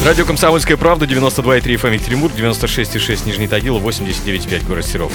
Радио 0.06 0.24
«Комсомольская 0.24 0.78
правда», 0.78 1.08
92,3 1.08 1.64
FM 1.64 1.94
Екатеринбург, 1.96 2.32
96,6 2.38 3.26
Нижний 3.26 3.48
Тагил, 3.48 3.80
89,5 3.80 4.68
город 4.68 4.86
Серов. 4.86 5.12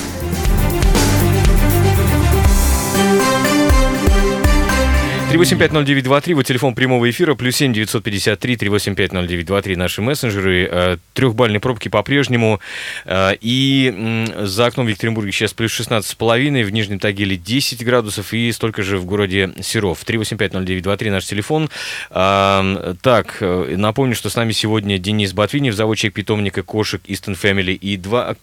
3850923, 5.30 6.34
вот 6.34 6.44
телефон 6.44 6.74
прямого 6.74 7.08
эфира, 7.08 7.36
плюс 7.36 7.54
7 7.54 7.72
953 7.72 8.56
3850923, 8.56 9.76
наши 9.76 10.02
мессенджеры. 10.02 10.68
Э, 10.68 10.96
трехбальные 11.14 11.60
пробки 11.60 11.88
по-прежнему. 11.88 12.58
Э, 13.04 13.34
и 13.40 14.26
за 14.38 14.66
окном 14.66 14.86
в 14.86 14.88
Екатеринбурге 14.88 15.30
сейчас 15.30 15.52
плюс 15.52 15.78
16,5, 15.78 16.64
в 16.64 16.70
Нижнем 16.70 16.98
Тагиле 16.98 17.36
10 17.36 17.84
градусов 17.84 18.32
и 18.32 18.50
столько 18.50 18.82
же 18.82 18.98
в 18.98 19.04
городе 19.04 19.52
Серов. 19.62 20.02
3850923 20.04 21.10
наш 21.12 21.24
телефон. 21.26 21.70
Э, 22.10 22.94
так, 23.00 23.36
напомню, 23.40 24.16
что 24.16 24.30
с 24.30 24.34
нами 24.34 24.50
сегодня 24.50 24.98
Денис 24.98 25.32
Ботвинев, 25.32 25.74
заводчик 25.74 26.12
питомника 26.12 26.64
кошек 26.64 27.00
Easton 27.06 27.38
Family. 27.40 27.74
И 27.74 27.96
два... 27.96 28.34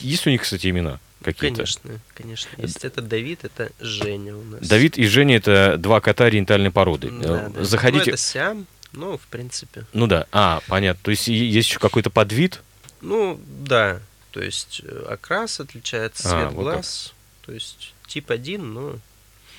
Есть 0.00 0.26
у 0.26 0.30
них, 0.30 0.42
кстати, 0.42 0.68
имена? 0.68 0.98
Какие-то? 1.24 1.56
Конечно, 1.56 2.00
конечно. 2.14 2.48
Есть 2.58 2.84
это 2.84 3.02
Давид, 3.02 3.44
это 3.44 3.72
Женя 3.80 4.36
у 4.36 4.42
нас. 4.42 4.68
Давид 4.68 4.98
и 4.98 5.06
Женя 5.06 5.36
это 5.36 5.76
два 5.78 6.00
кота 6.00 6.26
ориентальной 6.26 6.70
породы. 6.70 7.10
Да, 7.10 7.48
да. 7.48 7.64
Заходите. 7.64 8.04
Ну, 8.04 8.12
это 8.12 8.16
Сиам, 8.16 8.66
ну, 8.92 9.18
в 9.18 9.26
принципе. 9.26 9.84
Ну 9.92 10.06
да, 10.06 10.26
а, 10.30 10.60
понятно. 10.68 11.00
То 11.02 11.10
есть 11.10 11.26
есть 11.26 11.68
еще 11.68 11.78
какой-то 11.78 12.10
подвид? 12.10 12.60
Ну, 13.00 13.40
да. 13.46 14.00
То 14.30 14.42
есть 14.42 14.82
э, 14.84 15.06
окрас 15.08 15.60
отличается, 15.60 16.28
а, 16.28 16.30
цвет 16.30 16.46
а, 16.46 16.50
вот 16.50 16.62
глаз. 16.62 17.12
Так. 17.40 17.46
То 17.46 17.52
есть 17.52 17.94
тип 18.06 18.30
один, 18.30 18.74
но 18.74 18.98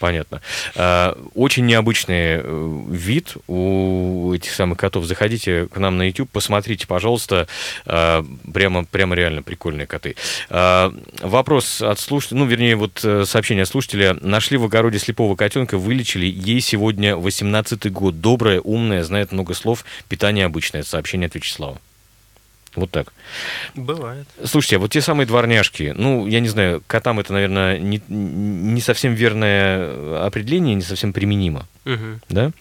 Понятно. 0.06 0.40
А, 0.76 1.18
очень 1.34 1.66
необычный 1.66 2.38
э, 2.38 2.84
вид 2.92 3.38
у 3.48 4.34
этих 4.36 4.52
самых 4.52 4.78
котов. 4.78 5.06
Заходите 5.06 5.66
к 5.66 5.78
нам 5.80 5.98
на 5.98 6.04
YouTube, 6.04 6.30
посмотрите, 6.30 6.86
пожалуйста. 6.86 7.48
А, 7.88 8.24
прямо, 8.54 8.86
прямо 8.86 9.16
реально 9.16 9.42
прикольные 9.42 9.88
коты. 9.88 10.16
Вопрос 10.52 11.82
от 11.82 12.00
слушателя, 12.00 12.38
ну, 12.38 12.46
вернее, 12.46 12.76
вот 12.76 13.02
э, 13.04 13.26
сообщение 13.26 13.64
от 13.64 13.70
слушателя. 13.70 14.16
Нашли 14.22 14.58
в 14.58 14.66
огороде 14.66 15.00
слепого 15.00 15.36
котенка, 15.36 15.80
вылечили. 15.80 16.28
Ей 16.28 16.62
сегодня 16.62 17.18
18 17.18 17.92
год. 17.92 18.22
Добрая, 18.22 18.62
умная, 18.62 19.04
знает 19.04 19.32
много 19.32 19.56
слов. 19.56 19.86
Питание 20.08 20.46
обычное. 20.46 20.84
Сообщение 20.84 21.26
от 21.26 21.34
Вячеслава. 21.34 21.80
Вот 22.76 22.92
так. 22.92 23.14
Бывает. 23.74 24.28
Слушайте, 24.44 24.78
а 24.78 24.80
вот 24.80 24.92
те 24.92 25.02
самые 25.02 25.28
дворняжки, 25.28 25.94
ну, 25.96 26.28
я 26.28 26.40
не 26.40 26.50
знаю, 26.50 26.84
котам 26.88 27.20
это, 27.20 27.34
наверное, 27.34 27.78
не, 27.78 28.02
не 28.08 28.82
совсем 28.82 29.14
верное 29.14 30.26
определение, 30.26 30.76
не 30.76 30.82
совсем 30.82 31.14
применимо. 31.14 31.68
Угу. 31.86 32.20
Да? 32.30 32.52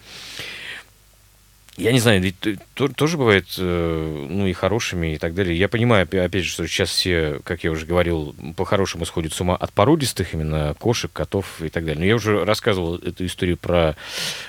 Я 1.76 1.90
не 1.90 1.98
знаю, 1.98 2.20
ведь 2.20 2.36
тоже 2.74 3.18
бывает, 3.18 3.46
э, 3.58 4.26
ну, 4.30 4.46
и 4.46 4.52
хорошими, 4.52 5.14
и 5.14 5.18
так 5.18 5.34
далее. 5.34 5.58
Я 5.58 5.68
понимаю, 5.68 6.04
опять 6.04 6.44
же, 6.44 6.50
что 6.50 6.68
сейчас 6.68 6.90
все, 6.90 7.40
как 7.42 7.64
я 7.64 7.72
уже 7.72 7.84
говорил, 7.84 8.34
по-хорошему 8.56 9.04
сходят 9.04 9.32
с 9.32 9.40
ума 9.40 9.56
от 9.56 9.72
породистых 9.72 10.34
именно 10.34 10.76
кошек, 10.78 11.12
котов 11.12 11.60
и 11.60 11.70
так 11.70 11.84
далее. 11.84 11.98
Но 11.98 12.06
я 12.06 12.14
уже 12.14 12.44
рассказывал 12.44 12.96
эту 12.98 13.26
историю 13.26 13.56
про 13.56 13.96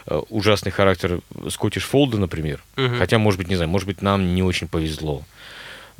э, 0.05 0.21
ужасный 0.29 0.71
характер 0.71 1.21
Скоттиш 1.49 1.85
Фолда, 1.85 2.19
например. 2.19 2.63
Угу. 2.77 2.97
Хотя, 2.99 3.17
может 3.17 3.39
быть, 3.39 3.47
не 3.47 3.55
знаю, 3.55 3.71
может 3.71 3.87
быть, 3.87 4.03
нам 4.03 4.35
не 4.35 4.43
очень 4.43 4.67
повезло. 4.67 5.23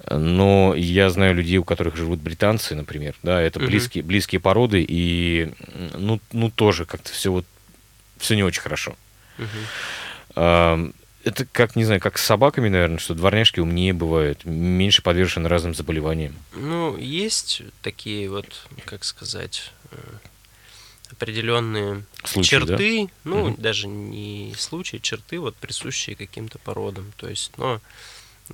Но 0.10 0.74
я 0.76 1.10
знаю 1.10 1.36
людей, 1.36 1.58
у 1.58 1.64
которых 1.64 1.96
живут 1.96 2.20
британцы, 2.20 2.76
например, 2.76 3.16
да, 3.24 3.42
это 3.42 3.60
угу. 3.60 3.68
близкие, 3.68 4.04
близкие 4.04 4.42
породы, 4.42 4.86
и 4.88 5.52
ну, 5.98 6.20
ну 6.32 6.50
тоже 6.50 6.86
как-то 6.86 7.12
все 7.12 7.32
вот 7.32 7.46
все 8.18 8.36
не 8.36 8.44
очень 8.44 8.62
хорошо. 8.62 8.96
Угу. 9.38 10.94
Это 11.26 11.44
как, 11.52 11.76
не 11.76 11.84
знаю, 11.86 12.00
как 12.00 12.20
с 12.20 12.24
собаками, 12.24 12.70
наверное, 12.70 13.00
что 13.00 13.16
дворняжки 13.16 13.60
умнее 13.60 13.94
бывают, 13.94 14.46
меньше 14.46 15.02
подвержены 15.02 15.50
разным 15.50 15.74
заболеваниям. 15.74 16.36
Ну, 16.54 16.96
есть 16.98 17.64
такие 17.82 18.30
вот, 18.30 18.68
как 18.86 19.04
сказать, 19.04 19.72
э, 19.90 19.98
определенные 21.10 22.06
случаи, 22.24 22.50
черты, 22.50 23.06
да? 23.06 23.12
ну, 23.24 23.46
угу. 23.46 23.56
даже 23.58 23.88
не 23.88 24.54
случаи, 24.56 24.98
черты, 24.98 25.40
вот 25.40 25.56
присущие 25.56 26.16
каким-то 26.16 26.60
породам. 26.60 27.12
То 27.18 27.28
есть, 27.28 27.58
но 27.58 27.82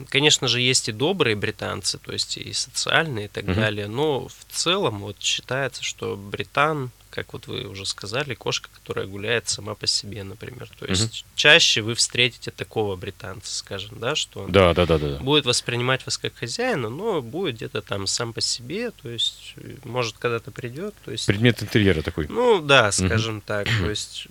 Конечно 0.07 0.48
же, 0.48 0.62
есть 0.62 0.88
и 0.88 0.93
добрые 0.93 1.36
британцы, 1.36 1.98
то 1.98 2.13
есть 2.13 2.38
и 2.38 2.53
социальные 2.53 3.25
и 3.25 3.27
так 3.27 3.43
угу. 3.43 3.53
далее, 3.55 3.88
но 3.88 4.27
в 4.27 4.45
целом 4.50 5.00
вот 5.00 5.17
считается, 5.19 5.83
что 5.83 6.15
британ, 6.15 6.91
как 7.10 7.33
вот 7.33 7.48
вы 7.48 7.65
уже 7.67 7.86
сказали, 7.86 8.33
кошка, 8.33 8.69
которая 8.74 9.05
гуляет 9.05 9.50
сама 9.50 9.75
по 9.75 9.88
себе, 9.88 10.24
например. 10.24 10.69
То 10.79 10.86
есть 10.86 11.24
угу. 11.24 11.29
чаще 11.36 11.81
вы 11.81 11.95
встретите 11.95 12.51
такого 12.51 12.95
британца, 12.95 13.53
скажем, 13.53 14.00
да, 14.00 14.15
что 14.15 14.43
он 14.43 14.51
да, 14.53 14.74
да, 14.74 14.86
да, 14.86 14.98
да. 14.98 15.17
будет 15.17 15.45
воспринимать 15.45 16.05
вас 16.05 16.17
как 16.17 16.36
хозяина, 16.36 16.88
но 16.88 17.21
будет 17.21 17.55
где-то 17.55 17.81
там 17.81 18.07
сам 18.07 18.31
по 18.31 18.39
себе, 18.39 18.91
то 18.91 19.10
есть 19.10 19.55
может 19.83 20.17
когда-то 20.17 20.51
придет. 20.51 20.95
То 21.03 21.12
есть, 21.12 21.25
Предмет 21.25 21.62
интерьера 21.62 22.01
такой. 22.01 22.27
Ну 22.29 22.62
да, 22.62 22.93
скажем 22.93 23.38
угу. 23.38 23.43
так. 23.45 23.67
То 23.67 23.89
есть 23.89 24.27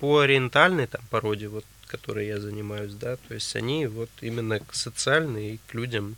по 0.00 0.20
ориентальной 0.20 0.88
там 0.88 1.02
породе, 1.08 1.46
вот 1.46 1.64
которой 1.90 2.26
я 2.28 2.38
занимаюсь, 2.38 2.92
да, 2.94 3.16
то 3.16 3.34
есть 3.34 3.56
они 3.56 3.86
вот 3.86 4.10
именно 4.20 4.60
социальные 4.70 5.54
и 5.54 5.60
к 5.66 5.74
людям, 5.74 6.16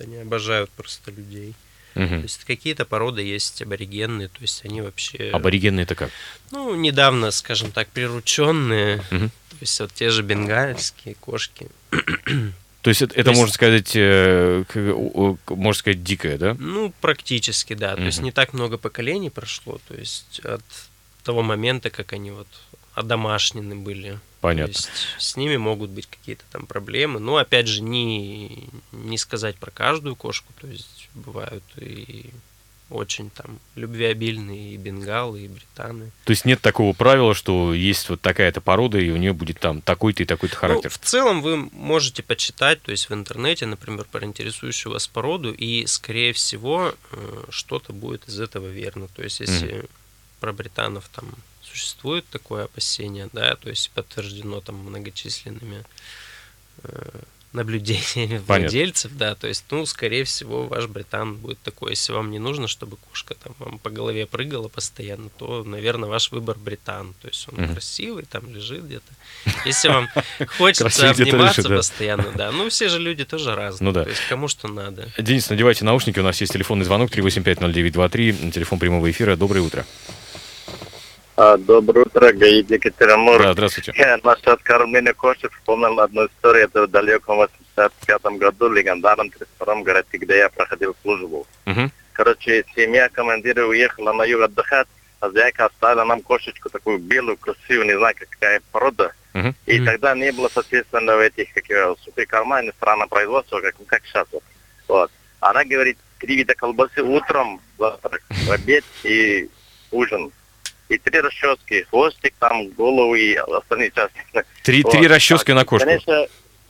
они 0.00 0.16
обожают 0.16 0.70
просто 0.70 1.12
людей. 1.12 1.54
Угу. 1.94 2.08
То 2.08 2.22
есть 2.22 2.44
какие-то 2.44 2.84
породы 2.84 3.22
есть 3.22 3.62
аборигенные, 3.62 4.26
то 4.26 4.40
есть 4.40 4.64
они 4.64 4.80
вообще... 4.80 5.30
Аборигенные 5.32 5.84
это 5.84 5.94
как? 5.94 6.10
Ну, 6.50 6.74
недавно, 6.74 7.30
скажем 7.30 7.70
так, 7.70 7.88
прирученные, 7.88 8.96
угу. 8.96 9.30
то 9.50 9.56
есть 9.60 9.78
вот 9.80 9.92
те 9.92 10.10
же 10.10 10.22
бенгальские 10.22 11.14
кошки. 11.14 11.68
То 12.82 12.90
есть 12.90 13.00
это, 13.00 13.14
это 13.14 13.30
есть... 13.30 13.40
можно 13.40 13.54
сказать, 13.54 13.92
э, 13.94 14.64
можно 15.48 15.78
сказать, 15.78 16.02
дикое, 16.02 16.36
да? 16.36 16.56
Ну, 16.58 16.92
практически, 17.00 17.74
да. 17.74 17.92
Угу. 17.92 17.96
То 17.98 18.06
есть 18.06 18.20
не 18.20 18.32
так 18.32 18.52
много 18.52 18.76
поколений 18.76 19.30
прошло, 19.30 19.80
то 19.88 19.94
есть 19.94 20.40
от 20.40 20.64
того 21.22 21.42
момента, 21.42 21.90
как 21.90 22.12
они 22.12 22.32
вот 22.32 22.48
одомашнены 22.94 23.76
были. 23.76 24.18
Понятно. 24.40 24.74
То 24.74 24.78
есть 24.78 24.90
с 25.18 25.36
ними 25.36 25.56
могут 25.56 25.90
быть 25.90 26.06
какие-то 26.06 26.44
там 26.50 26.66
проблемы. 26.66 27.20
Но 27.20 27.36
опять 27.36 27.66
же, 27.66 27.82
не, 27.82 28.68
не 28.92 29.18
сказать 29.18 29.56
про 29.56 29.70
каждую 29.70 30.16
кошку. 30.16 30.52
То 30.60 30.66
есть 30.66 31.08
бывают 31.14 31.64
и 31.76 32.30
очень 32.90 33.30
там 33.30 33.58
любвеобильные 33.74 34.74
и 34.74 34.76
бенгалы, 34.76 35.42
и 35.42 35.48
британы. 35.48 36.12
То 36.24 36.30
есть 36.30 36.44
нет 36.44 36.60
такого 36.60 36.92
правила, 36.92 37.34
что 37.34 37.72
есть 37.72 38.08
вот 38.08 38.20
такая-то 38.20 38.60
порода, 38.60 38.98
и 38.98 39.10
у 39.10 39.16
нее 39.16 39.32
будет 39.32 39.58
там 39.58 39.80
такой-то 39.80 40.22
и 40.22 40.26
такой-то 40.26 40.56
характер? 40.56 40.90
Ну, 40.92 41.02
в 41.02 41.06
целом 41.06 41.42
вы 41.42 41.56
можете 41.56 42.22
почитать, 42.22 42.82
то 42.82 42.90
есть 42.90 43.08
в 43.08 43.14
интернете, 43.14 43.66
например, 43.66 44.04
про 44.10 44.24
интересующую 44.24 44.92
вас 44.92 45.08
породу, 45.08 45.52
и, 45.52 45.86
скорее 45.86 46.32
всего, 46.32 46.94
э, 47.12 47.44
что-то 47.48 47.92
будет 47.92 48.28
из 48.28 48.38
этого 48.38 48.68
верно. 48.68 49.08
То 49.08 49.22
есть 49.22 49.40
если 49.40 49.68
mm-hmm. 49.68 49.90
про 50.40 50.52
британов 50.52 51.08
там 51.14 51.26
существует 51.74 52.24
такое 52.30 52.64
опасение, 52.64 53.28
да, 53.32 53.56
то 53.56 53.68
есть 53.68 53.90
подтверждено 53.90 54.60
там 54.60 54.76
многочисленными 54.76 55.84
э, 56.84 57.20
наблюдениями 57.52 58.38
Понятно. 58.38 58.44
владельцев, 58.46 59.12
да, 59.16 59.34
то 59.34 59.46
есть, 59.46 59.64
ну, 59.70 59.86
скорее 59.86 60.24
всего, 60.24 60.66
ваш 60.66 60.86
британ 60.86 61.34
будет 61.36 61.58
такой, 61.60 61.90
если 61.90 62.12
вам 62.12 62.30
не 62.30 62.38
нужно, 62.38 62.68
чтобы 62.68 62.96
кошка 62.96 63.34
там 63.34 63.54
вам 63.58 63.78
по 63.78 63.90
голове 63.90 64.26
прыгала 64.26 64.68
постоянно, 64.68 65.30
то, 65.30 65.64
наверное, 65.64 66.08
ваш 66.08 66.30
выбор 66.30 66.56
британ, 66.58 67.14
то 67.22 67.28
есть 67.28 67.46
он 67.50 67.58
mm 67.58 67.72
красивый, 67.72 68.24
там 68.24 68.52
лежит 68.54 68.84
где-то. 68.84 69.12
Если 69.64 69.88
вам 69.88 70.08
хочется 70.58 71.10
обниматься 71.10 71.68
постоянно, 71.68 72.30
да, 72.36 72.52
ну, 72.52 72.68
все 72.68 72.88
же 72.88 72.98
люди 73.00 73.24
тоже 73.24 73.54
разные, 73.54 73.86
ну, 73.86 73.92
то 73.92 74.08
есть 74.08 74.22
кому 74.28 74.48
что 74.48 74.68
надо. 74.68 75.08
Денис, 75.18 75.48
надевайте 75.48 75.84
наушники, 75.84 76.20
у 76.20 76.24
нас 76.24 76.40
есть 76.40 76.52
телефонный 76.52 76.84
звонок 76.84 77.10
3850923, 77.10 78.50
телефон 78.50 78.78
прямого 78.78 79.10
эфира, 79.10 79.36
доброе 79.36 79.60
утро. 79.60 79.86
А, 81.36 81.56
доброе 81.56 82.02
утро, 82.02 82.32
Гаид 82.32 82.70
Екатеринбург. 82.70 83.42
Да, 83.42 83.52
здравствуйте. 83.54 83.92
Я 83.96 84.18
насчет 84.22 84.62
кормления 84.62 85.12
кошек 85.14 85.52
вспомнил 85.52 85.98
одну 85.98 86.26
историю. 86.26 86.66
Это 86.66 86.82
в 86.82 86.90
далеком 86.90 87.36
85 87.36 88.22
году, 88.38 88.68
в 88.68 88.72
легендарном 88.72 89.30
32 89.30 89.82
городке, 89.82 90.18
где 90.18 90.38
я 90.38 90.48
проходил 90.48 90.94
службу. 91.02 91.44
Угу. 91.66 91.90
Короче, 92.12 92.64
семья 92.76 93.08
командира 93.08 93.64
уехала 93.64 94.12
на 94.12 94.22
юг 94.22 94.42
отдыхать. 94.42 94.86
Хозяйка 95.18 95.66
оставила 95.66 96.04
нам 96.04 96.22
кошечку 96.22 96.70
такую 96.70 97.00
белую, 97.00 97.36
красивую, 97.36 97.86
не 97.86 97.98
знаю, 97.98 98.14
какая 98.16 98.62
порода. 98.70 99.12
Угу. 99.34 99.54
И 99.66 99.78
угу. 99.80 99.86
тогда 99.86 100.14
не 100.14 100.30
было, 100.30 100.48
соответственно, 100.54 101.16
в 101.16 101.20
этих, 101.20 101.52
как 101.52 101.68
его, 101.68 101.96
суперкармане, 102.04 102.70
страна 102.76 103.08
производства, 103.08 103.60
как, 103.60 103.74
как 103.86 104.06
сейчас. 104.06 104.28
Вот. 104.30 104.44
вот. 104.86 105.10
Она 105.40 105.64
говорит, 105.64 105.98
три 106.20 106.36
вида 106.36 106.54
колбасы 106.54 107.02
утром, 107.02 107.60
завтрак, 107.76 108.22
в 108.30 108.50
обед 108.52 108.84
и 109.02 109.50
ужин 109.90 110.30
и 110.94 110.98
три 110.98 111.20
расчески, 111.20 111.82
хвостик, 111.90 112.34
там, 112.38 112.68
голову 112.70 113.14
и 113.14 113.34
остальные 113.34 113.90
части. 113.90 114.16
Три, 114.62 114.82
вот. 114.82 114.92
три 114.92 115.06
расчески 115.06 115.52
так, 115.52 115.56
на 115.56 115.64
кошку? 115.64 115.86
Конечно, 115.86 116.26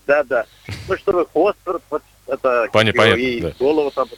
да, 0.07 0.23
да. 0.25 0.47
Ну, 0.89 0.97
чтобы 0.97 1.27
хвост, 1.27 1.59
вот, 1.65 2.03
это, 2.27 2.69
понятно, 2.73 2.99
понятно, 2.99 3.21
и 3.21 3.41
да. 3.41 3.53
голову 3.59 3.91
там, 3.91 4.09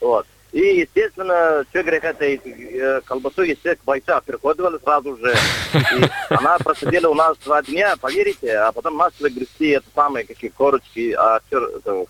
вот. 0.00 0.26
И, 0.52 0.80
естественно, 0.80 1.64
что 1.70 1.82
грех 1.84 2.02
этой 2.02 2.40
э, 2.44 3.00
колбасу, 3.04 3.42
естественно, 3.42 3.84
бойца 3.84 4.20
приходовали 4.20 4.78
сразу 4.82 5.16
же. 5.16 5.32
И 5.74 6.04
она 6.28 6.58
просидела 6.58 7.08
у 7.08 7.14
нас 7.14 7.36
два 7.44 7.62
дня, 7.62 7.94
поверите, 8.00 8.56
а 8.56 8.72
потом 8.72 8.96
начали 8.96 9.28
грести 9.28 9.68
это 9.68 9.86
самые 9.94 10.26
какие 10.26 10.50
корочки 10.50 11.14
а, 11.16 11.40
чер, 11.48 11.62
это, 11.62 12.04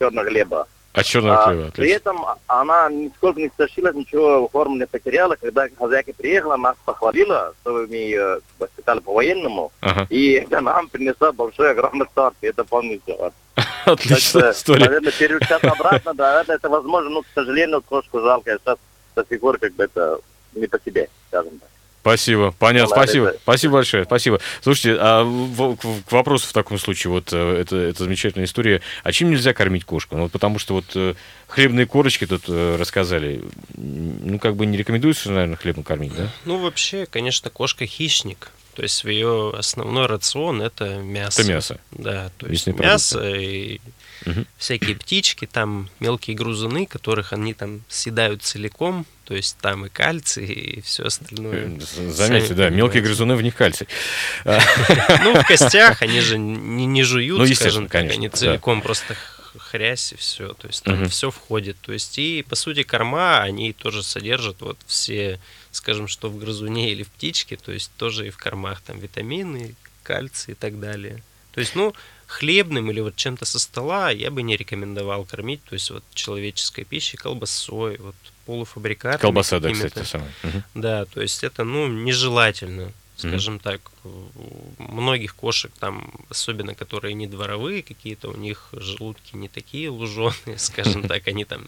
черного 0.00 0.26
хлеба. 0.26 0.66
А 0.96 1.04
черного 1.04 1.36
хлеба, 1.44 1.66
а, 1.66 1.70
При 1.72 1.90
этом 1.90 2.24
она 2.46 2.88
нисколько 2.90 3.38
не 3.38 3.48
стащила, 3.48 3.92
ничего 3.92 4.48
форму 4.48 4.76
не 4.76 4.86
потеряла. 4.86 5.36
Когда 5.36 5.66
хозяйка 5.78 6.14
приехала, 6.14 6.56
нас 6.56 6.74
похвалила, 6.86 7.52
что 7.60 7.86
мы 7.86 7.94
ее 7.94 8.40
воспитали 8.58 9.00
по-военному. 9.00 9.72
Ага. 9.82 10.06
И 10.08 10.32
это 10.32 10.62
нам 10.62 10.88
принесла 10.88 11.32
большой, 11.32 11.72
огромный 11.72 12.06
торт. 12.14 12.34
Это 12.40 12.64
помните. 12.64 13.14
Вот. 13.18 13.34
Отличная 13.84 14.52
история. 14.52 14.86
Наверное, 14.86 15.12
переучать 15.12 15.64
обратно, 15.64 16.14
да, 16.14 16.40
это, 16.40 16.54
это 16.54 16.70
возможно, 16.70 17.10
но, 17.10 17.20
к 17.20 17.26
сожалению, 17.34 17.82
кошку 17.82 18.20
жалко. 18.20 18.52
Я 18.52 18.56
сейчас 18.56 18.78
до 19.14 19.26
сих 19.28 19.40
пор 19.40 19.58
как 19.58 19.74
бы 19.74 19.84
это 19.84 20.18
не 20.54 20.66
по 20.66 20.80
себе, 20.80 21.10
скажем 21.28 21.58
так. 21.58 21.68
Спасибо, 22.06 22.54
понятно, 22.56 22.94
спасибо, 22.94 23.34
спасибо 23.42 23.72
большое, 23.72 24.04
спасибо. 24.04 24.40
Слушайте, 24.62 24.96
а 25.00 25.24
в, 25.24 25.76
к 25.76 26.12
вопросу 26.12 26.46
в 26.46 26.52
таком 26.52 26.78
случае, 26.78 27.10
вот 27.10 27.32
э, 27.32 27.60
это, 27.62 27.76
это 27.76 28.04
замечательная 28.04 28.46
история, 28.46 28.80
а 29.02 29.10
чем 29.10 29.28
нельзя 29.28 29.52
кормить 29.52 29.84
кошку? 29.84 30.16
Ну, 30.16 30.28
потому 30.28 30.60
что 30.60 30.74
вот 30.74 30.84
э, 30.94 31.14
хлебные 31.48 31.86
корочки 31.86 32.24
тут 32.24 32.44
э, 32.46 32.76
рассказали, 32.78 33.42
ну, 33.74 34.38
как 34.38 34.54
бы 34.54 34.66
не 34.66 34.76
рекомендуется, 34.76 35.32
наверное, 35.32 35.56
хлебом 35.56 35.82
кормить, 35.82 36.14
да? 36.14 36.30
Ну, 36.44 36.58
вообще, 36.58 37.06
конечно, 37.06 37.50
кошка 37.50 37.86
хищник, 37.86 38.52
то 38.74 38.82
есть 38.82 39.02
ее 39.02 39.52
основной 39.58 40.06
рацион 40.06 40.62
это 40.62 40.98
мясо. 40.98 41.42
Это 41.42 41.50
мясо. 41.50 41.80
Да, 41.90 42.30
то 42.36 42.46
есть 42.46 42.68
мясо 42.68 43.28
и 43.34 43.80
угу. 44.24 44.44
всякие 44.56 44.96
птички, 44.96 45.46
там 45.46 45.88
мелкие 46.00 46.36
грузуны, 46.36 46.86
которых 46.86 47.32
они 47.32 47.54
там 47.54 47.82
съедают 47.88 48.42
целиком, 48.42 49.06
то 49.24 49.34
есть 49.34 49.56
там 49.58 49.86
и 49.86 49.88
кальций, 49.88 50.46
и 50.46 50.80
все 50.80 51.04
остальное. 51.04 51.78
Э, 51.96 52.10
заметьте, 52.10 52.54
да, 52.54 52.70
мелкие 52.70 53.02
грызуны, 53.02 53.34
в 53.34 53.42
них 53.42 53.54
кальций. 53.54 53.88
Ну, 54.44 55.34
в 55.34 55.46
костях 55.46 56.02
они 56.02 56.20
же 56.20 56.38
не, 56.38 56.86
не 56.86 57.02
жуют, 57.02 57.38
ну, 57.38 57.54
скажем 57.54 57.88
так, 57.88 58.10
они 58.10 58.28
целиком 58.28 58.80
просто 58.80 59.16
хрясь 59.58 60.12
и 60.12 60.16
все. 60.16 60.52
То 60.54 60.68
есть 60.68 60.84
там 60.84 61.08
все 61.08 61.30
входит. 61.30 61.76
То 61.80 61.92
есть 61.92 62.18
и, 62.18 62.44
по 62.48 62.54
сути, 62.54 62.82
корма, 62.82 63.40
они 63.42 63.72
тоже 63.72 64.02
содержат 64.02 64.60
вот 64.60 64.78
все, 64.86 65.40
скажем, 65.70 66.08
что 66.08 66.28
в 66.28 66.38
грызуне 66.38 66.92
или 66.92 67.02
в 67.02 67.08
птичке, 67.08 67.56
то 67.56 67.72
есть 67.72 67.90
тоже 67.96 68.26
и 68.26 68.30
в 68.30 68.36
кормах 68.36 68.80
там 68.80 68.98
витамины, 68.98 69.74
кальций 70.02 70.52
и 70.52 70.54
так 70.54 70.78
далее. 70.78 71.22
То 71.52 71.60
есть, 71.60 71.74
ну, 71.74 71.94
хлебным 72.26 72.90
или 72.90 73.00
вот 73.00 73.16
чем-то 73.16 73.44
со 73.44 73.58
стола 73.58 74.10
я 74.10 74.30
бы 74.30 74.42
не 74.42 74.56
рекомендовал 74.56 75.24
кормить, 75.24 75.62
то 75.64 75.74
есть 75.74 75.90
вот 75.90 76.02
человеческой 76.12 76.84
пищей, 76.84 77.16
колбасой, 77.16 77.98
вот 77.98 78.14
полуфабрикатами. 78.46 79.20
Колбаса, 79.20 79.60
да, 79.60 79.72
кстати, 79.72 80.02
самое. 80.04 80.30
Да, 80.74 81.04
то 81.04 81.20
есть 81.20 81.44
это, 81.44 81.64
ну, 81.64 81.86
нежелательно, 81.88 82.92
скажем 83.16 83.56
mm-hmm. 83.56 83.62
так. 83.62 83.80
У 84.04 84.92
многих 84.92 85.34
кошек 85.34 85.72
там, 85.78 86.12
особенно 86.28 86.74
которые 86.74 87.14
не 87.14 87.26
дворовые 87.26 87.82
какие-то, 87.82 88.28
у 88.28 88.36
них 88.36 88.68
желудки 88.72 89.36
не 89.36 89.48
такие 89.48 89.88
луженые, 89.88 90.34
скажем 90.58 91.02
так, 91.08 91.26
они 91.28 91.44
там 91.44 91.66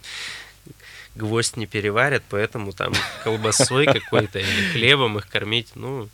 гвоздь 1.15 1.57
не 1.57 1.67
переварят, 1.67 2.23
поэтому 2.29 2.73
там 2.73 2.93
колбасой 3.25 3.87
какой-то 3.87 4.39
или 4.39 4.73
хлебом 4.73 5.19
их 5.19 5.29
кормить, 5.29 5.73
ну, 5.75 6.09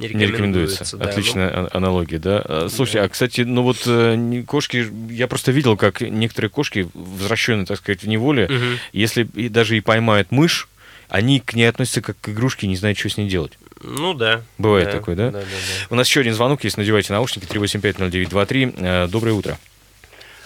не 0.00 0.08
рекомендуется. 0.08 0.24
Не 0.24 0.26
рекомендуется. 0.26 0.96
Да, 0.96 1.04
Отличная 1.04 1.62
ну... 1.62 1.68
аналогия, 1.72 2.18
да. 2.18 2.42
А, 2.44 2.68
слушай, 2.68 2.96
да. 2.96 3.04
а, 3.04 3.08
кстати, 3.08 3.42
ну 3.42 3.62
вот 3.62 3.78
э, 3.86 4.42
кошки, 4.46 4.88
я 5.10 5.26
просто 5.26 5.52
видел, 5.52 5.76
как 5.76 6.00
некоторые 6.00 6.50
кошки, 6.50 6.88
возвращенные, 6.94 7.66
так 7.66 7.78
сказать, 7.78 8.02
в 8.02 8.08
неволе, 8.08 8.46
угу. 8.46 8.78
если 8.92 9.28
и 9.34 9.48
даже 9.48 9.76
и 9.76 9.80
поймают 9.80 10.32
мышь, 10.32 10.68
они 11.08 11.40
к 11.40 11.54
ней 11.54 11.64
относятся 11.64 12.02
как 12.02 12.16
к 12.20 12.28
игрушке, 12.28 12.66
не 12.66 12.76
знают, 12.76 12.98
что 12.98 13.08
с 13.08 13.16
ней 13.16 13.28
делать. 13.28 13.58
Ну 13.82 14.14
да. 14.14 14.42
Бывает 14.58 14.86
да, 14.86 14.92
такое, 14.92 15.16
да? 15.16 15.30
Да, 15.30 15.40
да, 15.40 15.44
да? 15.44 15.86
У 15.90 15.94
нас 15.94 16.06
еще 16.08 16.20
один 16.20 16.34
звонок 16.34 16.64
есть, 16.64 16.76
надевайте 16.76 17.12
наушники, 17.12 17.46
3850923. 17.46 18.74
Э, 18.78 19.06
доброе 19.08 19.32
утро. 19.32 19.58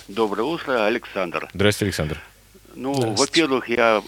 Доброе 0.09 0.43
утро, 0.43 0.87
Александр. 0.87 1.49
Здравствуйте, 1.55 1.87
Александр. 1.87 2.21
Ну, 2.75 3.15
во-первых, 3.15 3.69
я 3.69 4.03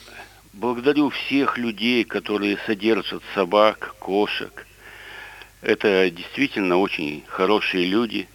благодарю 0.52 1.10
всех 1.10 1.58
людей, 1.58 2.04
которые 2.04 2.58
содержат 2.66 3.22
собак, 3.34 3.94
кошек. 3.98 4.65
Это 5.66 6.08
действительно 6.10 6.76
очень 6.76 7.24
хорошие 7.26 7.86
люди. 7.86 8.28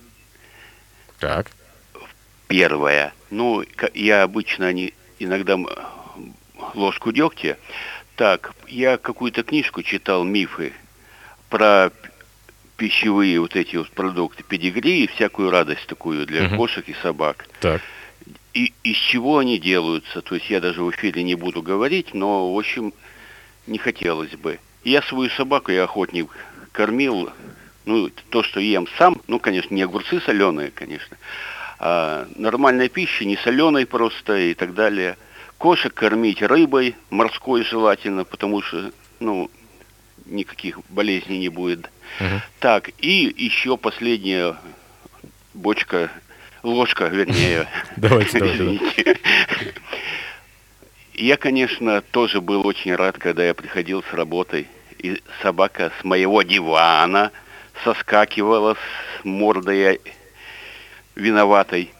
Так. 1.18 1.50
Первое. 2.50 3.14
Ну, 3.30 3.64
я 3.94 4.24
обычно 4.24 4.74
не, 4.74 4.94
иногда 5.18 5.58
ложку 6.74 7.14
дегтя. 7.14 7.58
Так, 8.18 8.54
я 8.68 8.98
какую-то 8.98 9.44
книжку 9.44 9.82
читал, 9.82 10.26
мифы, 10.26 10.74
про 11.48 11.94
пищевые 12.76 13.40
вот 13.40 13.56
эти 13.56 13.78
вот 13.78 13.90
продукты, 13.92 14.44
педигри 14.44 15.06
и 15.06 15.08
всякую 15.08 15.52
радость 15.52 15.88
такую 15.88 16.26
для 16.26 16.48
угу. 16.48 16.58
кошек 16.58 16.90
и 16.90 16.94
собак. 16.96 17.48
Так. 17.62 17.82
И 18.54 18.74
из 18.84 18.98
чего 18.98 19.38
они 19.38 19.58
делаются, 19.58 20.22
то 20.22 20.36
есть 20.36 20.50
я 20.50 20.60
даже 20.60 20.84
в 20.84 20.92
эфире 20.92 21.24
не 21.24 21.36
буду 21.36 21.62
говорить, 21.62 22.14
но, 22.14 22.54
в 22.54 22.60
общем, 22.60 22.94
не 23.68 23.78
хотелось 23.78 24.36
бы. 24.36 24.60
Я 24.84 25.02
свою 25.02 25.30
собаку, 25.30 25.72
я 25.72 25.86
охотник, 25.86 26.28
кормил, 26.72 27.32
ну, 27.86 28.10
то, 28.30 28.44
что 28.44 28.60
ем 28.60 28.88
сам, 28.98 29.22
ну, 29.28 29.40
конечно, 29.40 29.74
не 29.74 29.82
огурцы 29.82 30.22
соленые, 30.22 30.72
конечно, 30.72 31.18
а 31.80 32.28
нормальная 32.36 32.90
пища, 32.90 33.26
не 33.26 33.38
соленой 33.38 33.86
просто 33.86 34.38
и 34.38 34.54
так 34.54 34.74
далее. 34.76 35.18
Кошек 35.58 35.94
кормить 35.94 36.42
рыбой, 36.42 36.96
морской 37.10 37.64
желательно, 37.64 38.24
потому 38.24 38.62
что, 38.62 38.92
ну, 39.20 39.50
никаких 40.26 40.80
болезней 40.90 41.40
не 41.40 41.50
будет. 41.50 41.90
Угу. 42.20 42.42
Так, 42.60 42.92
и 43.00 43.34
еще 43.36 43.78
последняя 43.78 44.56
бочка, 45.54 46.12
ложка, 46.64 47.08
вернее. 47.08 47.68
Давайте, 47.98 48.40
давайте. 48.40 49.20
Я, 51.14 51.38
конечно, 51.38 52.02
тоже 52.02 52.42
был 52.42 52.66
очень 52.66 52.96
рад, 52.96 53.18
когда 53.18 53.44
я 53.46 53.54
приходил 53.54 54.04
с 54.04 54.14
работой, 54.14 54.68
и 55.02 55.22
собака 55.42 55.92
с 56.00 56.04
моего 56.04 56.44
дивана 56.44 57.32
соскакивала 57.84 58.76
с 58.76 59.26
мордой 59.26 60.00
виноватой. 61.16 61.92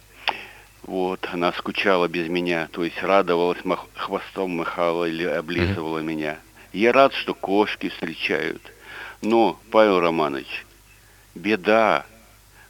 Вот, 0.84 1.28
она 1.32 1.52
скучала 1.54 2.08
без 2.08 2.28
меня, 2.28 2.68
то 2.72 2.84
есть 2.84 3.02
радовалась, 3.02 3.64
мах, 3.64 3.88
хвостом 3.96 4.52
махала 4.58 5.06
или 5.06 5.24
облизывала 5.24 6.00
mm-hmm. 6.00 6.04
меня. 6.04 6.40
Я 6.74 6.92
рад, 6.92 7.14
что 7.14 7.34
кошки 7.34 7.90
встречают. 7.90 8.62
Но, 9.22 9.60
Павел 9.72 10.00
Романович, 10.00 10.66
беда. 11.36 12.06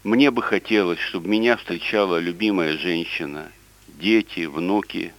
Мне 0.04 0.32
бы 0.32 0.42
хотелось, 0.42 1.00
чтобы 1.00 1.30
меня 1.30 1.58
встречала 1.58 2.18
любимая 2.18 2.78
женщина, 2.78 3.52
дети, 3.88 4.46
внуки. 4.46 5.14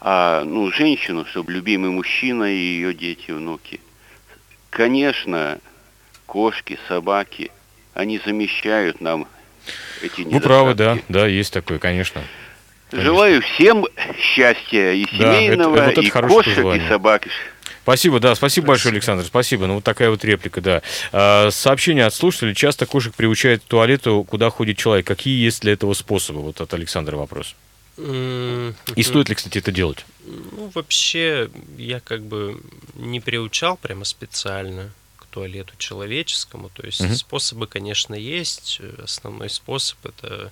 А, 0.00 0.44
ну, 0.44 0.70
женщину, 0.70 1.26
чтобы 1.26 1.52
любимый 1.52 1.90
мужчина 1.90 2.44
и 2.44 2.56
ее 2.56 2.94
дети, 2.94 3.32
внуки. 3.32 3.80
Конечно, 4.70 5.58
кошки, 6.26 6.78
собаки, 6.88 7.50
они 7.94 8.20
замещают 8.24 9.00
нам 9.00 9.26
эти 10.02 10.22
Вы 10.22 10.40
правы, 10.40 10.74
да, 10.74 10.98
да, 11.08 11.26
есть 11.26 11.52
такое, 11.52 11.78
конечно. 11.78 12.22
конечно. 12.90 13.12
Желаю 13.12 13.42
всем 13.42 13.86
счастья 14.18 14.92
и 14.92 15.06
семейного, 15.06 15.76
да, 15.76 15.90
это, 15.90 16.00
это 16.00 16.22
вот 16.22 16.26
и 16.26 16.28
кошек, 16.28 16.54
желание. 16.54 16.86
и 16.86 16.88
собак. 16.88 17.26
Спасибо, 17.82 18.20
да, 18.20 18.34
спасибо, 18.34 18.36
спасибо 18.36 18.66
большое, 18.68 18.92
Александр, 18.92 19.24
спасибо. 19.24 19.66
Ну, 19.66 19.76
вот 19.76 19.84
такая 19.84 20.10
вот 20.10 20.24
реплика, 20.24 20.60
да. 20.60 20.82
А, 21.12 21.50
сообщение 21.50 22.06
от 22.06 22.14
слушателей. 22.14 22.54
Часто 22.54 22.86
кошек 22.86 23.14
приучают 23.14 23.62
к 23.62 23.66
туалету, 23.66 24.24
куда 24.28 24.50
ходит 24.50 24.76
человек. 24.76 25.06
Какие 25.06 25.42
есть 25.42 25.62
для 25.62 25.72
этого 25.72 25.94
способы? 25.94 26.40
Вот 26.40 26.60
от 26.60 26.72
Александра 26.74 27.16
вопрос. 27.16 27.54
И 28.96 29.02
стоит 29.02 29.28
ли, 29.28 29.34
кстати, 29.34 29.58
это 29.58 29.72
делать? 29.72 30.04
Ну, 30.24 30.70
вообще, 30.74 31.50
я 31.76 32.00
как 32.00 32.22
бы 32.22 32.60
не 32.94 33.20
приучал 33.20 33.76
прямо 33.76 34.04
специально 34.04 34.90
к 35.16 35.26
туалету 35.26 35.74
человеческому. 35.78 36.70
То 36.70 36.86
есть 36.86 37.00
угу. 37.00 37.14
способы, 37.14 37.66
конечно, 37.66 38.14
есть. 38.14 38.80
Основной 38.98 39.50
способ 39.50 39.98
это 40.04 40.50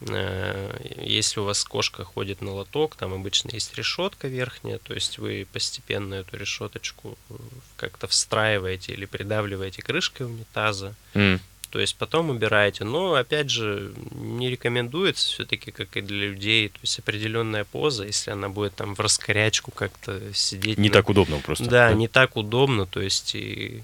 Э, 0.00 0.76
если 1.02 1.40
у 1.40 1.44
вас 1.44 1.64
кошка 1.64 2.04
ходит 2.04 2.40
на 2.40 2.52
лоток, 2.52 2.94
там 2.96 3.12
обычно 3.12 3.50
есть 3.52 3.74
решетка 3.74 4.28
верхняя, 4.28 4.78
то 4.78 4.94
есть 4.94 5.18
вы 5.18 5.46
постепенно 5.52 6.14
эту 6.14 6.36
решеточку 6.36 7.18
э, 7.30 7.34
как-то 7.76 8.06
встраиваете 8.06 8.92
или 8.92 9.06
придавливаете 9.06 9.82
крышкой 9.82 10.26
унитаза. 10.26 10.94
Mm. 11.14 11.40
То 11.70 11.80
есть 11.80 11.96
потом 11.96 12.30
убираете. 12.30 12.84
Но, 12.84 13.14
опять 13.14 13.50
же, 13.50 13.92
не 14.12 14.50
рекомендуется 14.50 15.28
все-таки, 15.28 15.70
как 15.70 15.96
и 15.96 16.00
для 16.00 16.28
людей, 16.28 16.68
то 16.68 16.78
есть 16.82 16.98
определенная 16.98 17.64
поза, 17.64 18.04
если 18.04 18.30
она 18.30 18.48
будет 18.48 18.74
там 18.74 18.94
в 18.94 19.00
раскорячку 19.00 19.70
как-то 19.70 20.20
сидеть. 20.32 20.78
Не 20.78 20.88
на... 20.88 20.94
так 20.94 21.08
удобно 21.10 21.38
просто. 21.38 21.64
Да, 21.64 21.88
да, 21.88 21.94
не 21.94 22.08
так 22.08 22.36
удобно, 22.36 22.86
то 22.86 23.00
есть 23.00 23.34
и... 23.34 23.82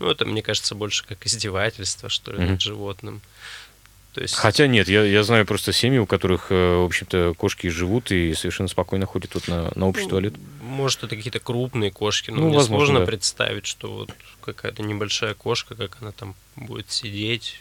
Ну, 0.00 0.10
это, 0.10 0.24
мне 0.24 0.42
кажется, 0.42 0.74
больше 0.74 1.04
как 1.06 1.24
издевательство, 1.26 2.08
что 2.08 2.32
ли, 2.32 2.38
mm-hmm. 2.38 2.50
над 2.50 2.60
животным. 2.60 3.20
То 4.14 4.22
есть... 4.22 4.34
Хотя 4.34 4.68
нет, 4.68 4.88
я, 4.88 5.02
я 5.04 5.24
знаю 5.24 5.44
просто 5.44 5.72
семьи, 5.72 5.98
у 5.98 6.06
которых, 6.06 6.46
э, 6.50 6.76
в 6.76 6.84
общем-то, 6.84 7.34
кошки 7.36 7.66
живут 7.66 8.12
и 8.12 8.32
совершенно 8.34 8.68
спокойно 8.68 9.06
ходят 9.06 9.34
вот 9.34 9.48
на, 9.48 9.72
на 9.74 9.88
общий 9.88 10.04
ну, 10.04 10.10
туалет. 10.10 10.34
Может, 10.62 11.02
это 11.02 11.16
какие-то 11.16 11.40
крупные 11.40 11.90
кошки, 11.90 12.30
но 12.30 12.36
ну, 12.36 12.46
мне 12.46 12.56
возможно, 12.56 12.86
сложно 12.86 13.00
да. 13.00 13.06
представить, 13.06 13.66
что 13.66 13.92
вот 13.92 14.10
какая-то 14.40 14.84
небольшая 14.84 15.34
кошка, 15.34 15.74
как 15.74 15.98
она 16.00 16.12
там 16.12 16.36
будет 16.54 16.92
сидеть, 16.92 17.56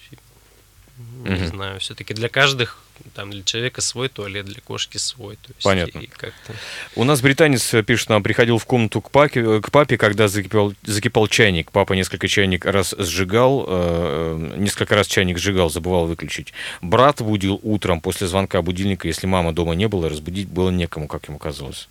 не 0.97 1.35
угу. 1.35 1.45
знаю, 1.47 1.79
все-таки 1.79 2.13
для 2.13 2.29
каждых 2.29 2.83
там 3.15 3.31
для 3.31 3.43
человека 3.43 3.81
свой 3.81 4.09
туалет, 4.09 4.45
для 4.45 4.61
кошки 4.61 4.97
свой. 4.97 5.35
То 5.35 5.49
есть 5.49 5.63
Понятно. 5.63 5.99
И 5.99 6.07
как-то... 6.07 6.53
У 6.95 7.03
нас 7.03 7.21
британец 7.21 7.73
э, 7.73 7.83
пишет, 7.83 8.09
нам 8.09 8.23
приходил 8.23 8.57
в 8.57 8.65
комнату 8.65 9.01
к 9.01 9.09
папе, 9.09 9.41
э, 9.41 9.61
к 9.61 9.71
папе 9.71 9.97
когда 9.97 10.27
закипал, 10.27 10.73
закипал 10.83 11.27
чайник. 11.27 11.71
Папа 11.71 11.93
несколько 11.93 12.27
чайник 12.27 12.65
раз 12.65 12.93
сжигал, 12.97 13.65
э, 13.67 14.55
несколько 14.57 14.95
раз 14.95 15.07
чайник 15.07 15.37
сжигал, 15.37 15.69
забывал 15.69 16.05
выключить. 16.05 16.53
Брат 16.81 17.21
будил 17.21 17.59
утром 17.63 17.99
после 17.99 18.27
звонка 18.27 18.61
будильника, 18.61 19.07
если 19.07 19.27
мама 19.27 19.53
дома 19.53 19.73
не 19.73 19.87
было, 19.87 20.09
разбудить 20.09 20.47
было 20.47 20.69
некому, 20.69 21.07
как 21.07 21.27
ему 21.27 21.39
казалось. 21.39 21.89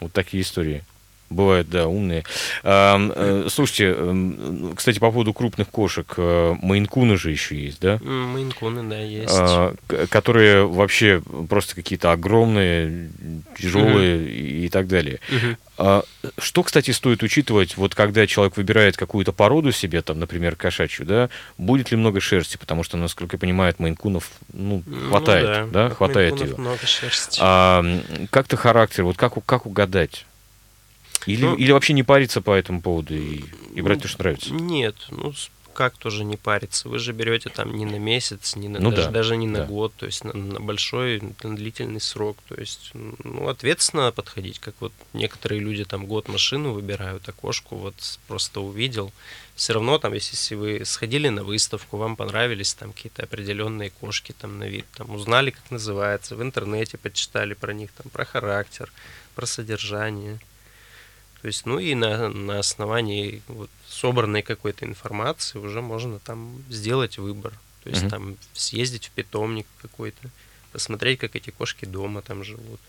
Вот 0.00 0.12
такие 0.12 0.42
истории 0.42 0.84
Бывают, 1.32 1.68
да, 1.68 1.86
умные. 1.86 2.24
А, 2.62 3.46
слушайте, 3.48 3.96
кстати, 4.76 4.98
по 4.98 5.10
поводу 5.10 5.32
крупных 5.32 5.68
кошек, 5.68 6.14
мейнкуны 6.16 7.16
же 7.16 7.30
еще 7.30 7.56
есть, 7.56 7.80
да? 7.80 7.98
Мейнкуны, 7.98 8.88
да, 8.88 8.98
есть. 8.98 9.34
А, 9.36 9.74
которые 10.10 10.66
вообще 10.66 11.22
просто 11.48 11.74
какие-то 11.74 12.12
огромные, 12.12 13.10
тяжелые 13.58 14.16
угу. 14.16 14.28
и 14.28 14.68
так 14.68 14.88
далее. 14.88 15.20
Угу. 15.28 16.04
Что, 16.38 16.62
кстати, 16.62 16.90
стоит 16.90 17.22
учитывать, 17.22 17.76
вот 17.76 17.94
когда 17.94 18.26
человек 18.26 18.56
выбирает 18.56 18.96
какую-то 18.96 19.32
породу 19.32 19.72
себе, 19.72 20.02
там, 20.02 20.20
например, 20.20 20.54
кошачью, 20.54 21.06
да, 21.06 21.30
будет 21.58 21.90
ли 21.90 21.96
много 21.96 22.20
шерсти, 22.20 22.56
потому 22.56 22.84
что, 22.84 22.96
насколько 22.96 23.36
я 23.36 23.40
понимаю, 23.40 23.74
мейнкунов, 23.78 24.30
ну, 24.52 24.82
ну 24.86 25.08
хватает, 25.08 25.66
ну, 25.66 25.72
да, 25.72 25.88
да 25.88 25.94
хватает 25.94 26.40
ее. 26.40 26.56
много 26.56 26.86
шерсти. 26.86 27.40
А, 27.42 27.84
как-то 28.30 28.56
характер, 28.56 29.04
вот 29.04 29.16
как, 29.16 29.34
как 29.44 29.66
угадать? 29.66 30.26
Или, 31.26 31.44
ну, 31.44 31.54
или 31.54 31.72
вообще 31.72 31.92
не 31.92 32.02
париться 32.02 32.40
по 32.40 32.52
этому 32.52 32.80
поводу 32.80 33.14
и, 33.14 33.44
и 33.74 33.80
брать 33.80 33.98
ну, 33.98 34.02
то, 34.02 34.08
что 34.08 34.22
нравится? 34.22 34.52
Нет, 34.52 34.96
ну, 35.10 35.32
как 35.72 35.96
тоже 35.96 36.24
не 36.24 36.36
париться? 36.36 36.88
Вы 36.88 36.98
же 36.98 37.12
берете 37.12 37.48
там 37.48 37.74
не 37.74 37.84
на 37.84 37.98
месяц, 37.98 38.56
не 38.56 38.68
на, 38.68 38.78
ну, 38.78 38.90
даже, 38.90 39.04
да, 39.04 39.10
даже 39.10 39.36
не 39.36 39.46
на 39.46 39.60
да. 39.60 39.64
год, 39.66 39.92
то 39.94 40.06
есть 40.06 40.24
на, 40.24 40.32
на 40.32 40.60
большой, 40.60 41.22
на 41.42 41.56
длительный 41.56 42.00
срок. 42.00 42.36
То 42.48 42.54
есть, 42.54 42.90
ну, 42.94 43.48
ответственно 43.48 44.12
подходить, 44.12 44.58
как 44.58 44.74
вот 44.80 44.92
некоторые 45.12 45.60
люди 45.60 45.84
там 45.84 46.06
год 46.06 46.28
машину 46.28 46.72
выбирают, 46.72 47.28
а 47.28 47.32
кошку 47.32 47.76
вот 47.76 47.94
просто 48.28 48.60
увидел. 48.60 49.12
Все 49.54 49.74
равно 49.74 49.98
там, 49.98 50.12
если 50.12 50.54
вы 50.54 50.84
сходили 50.84 51.28
на 51.28 51.44
выставку, 51.44 51.96
вам 51.96 52.16
понравились 52.16 52.74
там 52.74 52.92
какие-то 52.92 53.22
определенные 53.24 53.90
кошки 53.90 54.34
там 54.38 54.58
на 54.58 54.64
вид, 54.64 54.86
там 54.96 55.14
узнали, 55.14 55.50
как 55.50 55.70
называется, 55.70 56.36
в 56.36 56.42
интернете 56.42 56.98
почитали 56.98 57.54
про 57.54 57.72
них, 57.72 57.90
там 57.92 58.10
про 58.10 58.24
характер, 58.24 58.92
про 59.34 59.46
содержание. 59.46 60.38
То 61.42 61.48
есть, 61.48 61.66
ну 61.66 61.80
и 61.80 61.94
на, 61.94 62.28
на 62.28 62.60
основании 62.60 63.42
вот 63.48 63.68
собранной 63.88 64.42
какой-то 64.42 64.84
информации 64.84 65.58
уже 65.58 65.82
можно 65.82 66.20
там 66.20 66.62
сделать 66.70 67.18
выбор. 67.18 67.52
То 67.82 67.90
есть 67.90 68.02
угу. 68.02 68.10
там 68.10 68.36
съездить 68.52 69.06
в 69.06 69.10
питомник 69.10 69.66
какой-то, 69.80 70.28
посмотреть, 70.72 71.18
как 71.18 71.34
эти 71.34 71.50
кошки 71.50 71.84
дома 71.84 72.22
там 72.22 72.44
живут. 72.44 72.80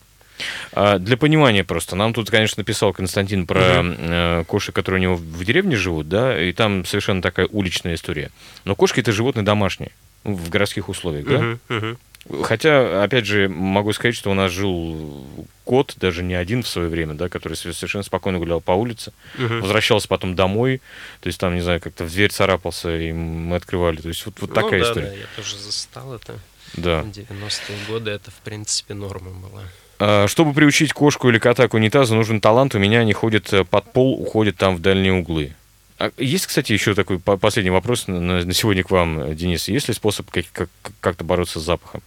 А 0.71 0.99
для 0.99 1.17
понимания 1.17 1.63
просто, 1.63 1.95
нам 1.95 2.13
тут, 2.13 2.29
конечно, 2.29 2.61
написал 2.61 2.93
Константин 2.93 3.47
про 3.47 3.81
угу. 3.81 3.95
э, 3.97 4.43
кошек, 4.47 4.73
которые 4.73 4.99
у 4.99 5.03
него 5.03 5.15
в 5.15 5.43
деревне 5.43 5.75
живут, 5.75 6.07
да, 6.07 6.39
и 6.39 6.53
там 6.53 6.85
совершенно 6.85 7.21
такая 7.23 7.47
уличная 7.47 7.95
история. 7.95 8.29
Но 8.65 8.75
кошки 8.75 8.99
это 8.99 9.11
животные 9.11 9.43
домашние 9.43 9.91
в 10.23 10.49
городских 10.49 10.89
условиях, 10.89 11.25
да? 11.25 11.37
Угу, 11.37 11.77
угу. 11.77 11.97
Хотя, 12.43 13.03
опять 13.03 13.25
же, 13.25 13.49
могу 13.49 13.91
сказать, 13.91 14.15
что 14.15 14.31
у 14.31 14.33
нас 14.33 14.51
жил 14.51 15.25
кот, 15.65 15.95
даже 15.97 16.23
не 16.23 16.35
один 16.35 16.63
в 16.63 16.67
свое 16.67 16.87
время, 16.87 17.13
да, 17.13 17.27
который 17.27 17.55
совершенно 17.55 18.03
спокойно 18.03 18.39
гулял 18.39 18.61
по 18.61 18.71
улице, 18.71 19.11
угу. 19.37 19.55
возвращался 19.55 20.07
потом 20.07 20.35
домой, 20.35 20.81
то 21.21 21.27
есть 21.27 21.39
там, 21.39 21.53
не 21.53 21.61
знаю, 21.61 21.81
как-то 21.81 22.05
в 22.05 22.11
дверь 22.11 22.31
царапался, 22.31 22.97
и 22.97 23.11
мы 23.11 23.57
открывали. 23.57 23.97
То 23.97 24.07
есть 24.07 24.25
вот, 24.25 24.35
вот 24.39 24.49
ну, 24.49 24.55
такая 24.55 24.81
да, 24.81 24.89
история. 24.89 25.07
Да, 25.07 25.15
я 25.15 25.25
тоже 25.35 25.57
застал 25.57 26.13
это. 26.13 26.39
Да. 26.75 27.01
90-е 27.01 27.77
годы 27.87 28.11
это, 28.11 28.31
в 28.31 28.35
принципе, 28.35 28.93
норма 28.93 29.31
была. 29.31 29.63
А, 29.99 30.27
чтобы 30.27 30.53
приучить 30.53 30.93
кошку 30.93 31.29
или 31.29 31.39
кота 31.39 31.67
к 31.67 31.73
унитазу, 31.73 32.15
нужен 32.15 32.41
талант. 32.41 32.73
У 32.73 32.79
меня 32.79 32.99
они 32.99 33.13
ходят 33.13 33.51
э, 33.53 33.63
под 33.63 33.91
пол, 33.91 34.19
уходят 34.21 34.57
там 34.57 34.75
в 34.75 34.81
дальние 34.81 35.13
углы. 35.13 35.55
А 35.99 36.11
есть, 36.17 36.47
кстати, 36.47 36.73
еще 36.73 36.95
такой 36.95 37.19
последний 37.19 37.69
вопрос 37.69 38.07
на, 38.07 38.51
сегодня 38.53 38.83
к 38.83 38.91
вам, 38.91 39.35
Денис. 39.35 39.67
Есть 39.67 39.87
ли 39.87 39.93
способ 39.93 40.29
как- 40.31 40.51
как- 40.51 40.69
как-то 40.99 41.23
бороться 41.23 41.59
с 41.59 41.63
запахом? 41.63 42.01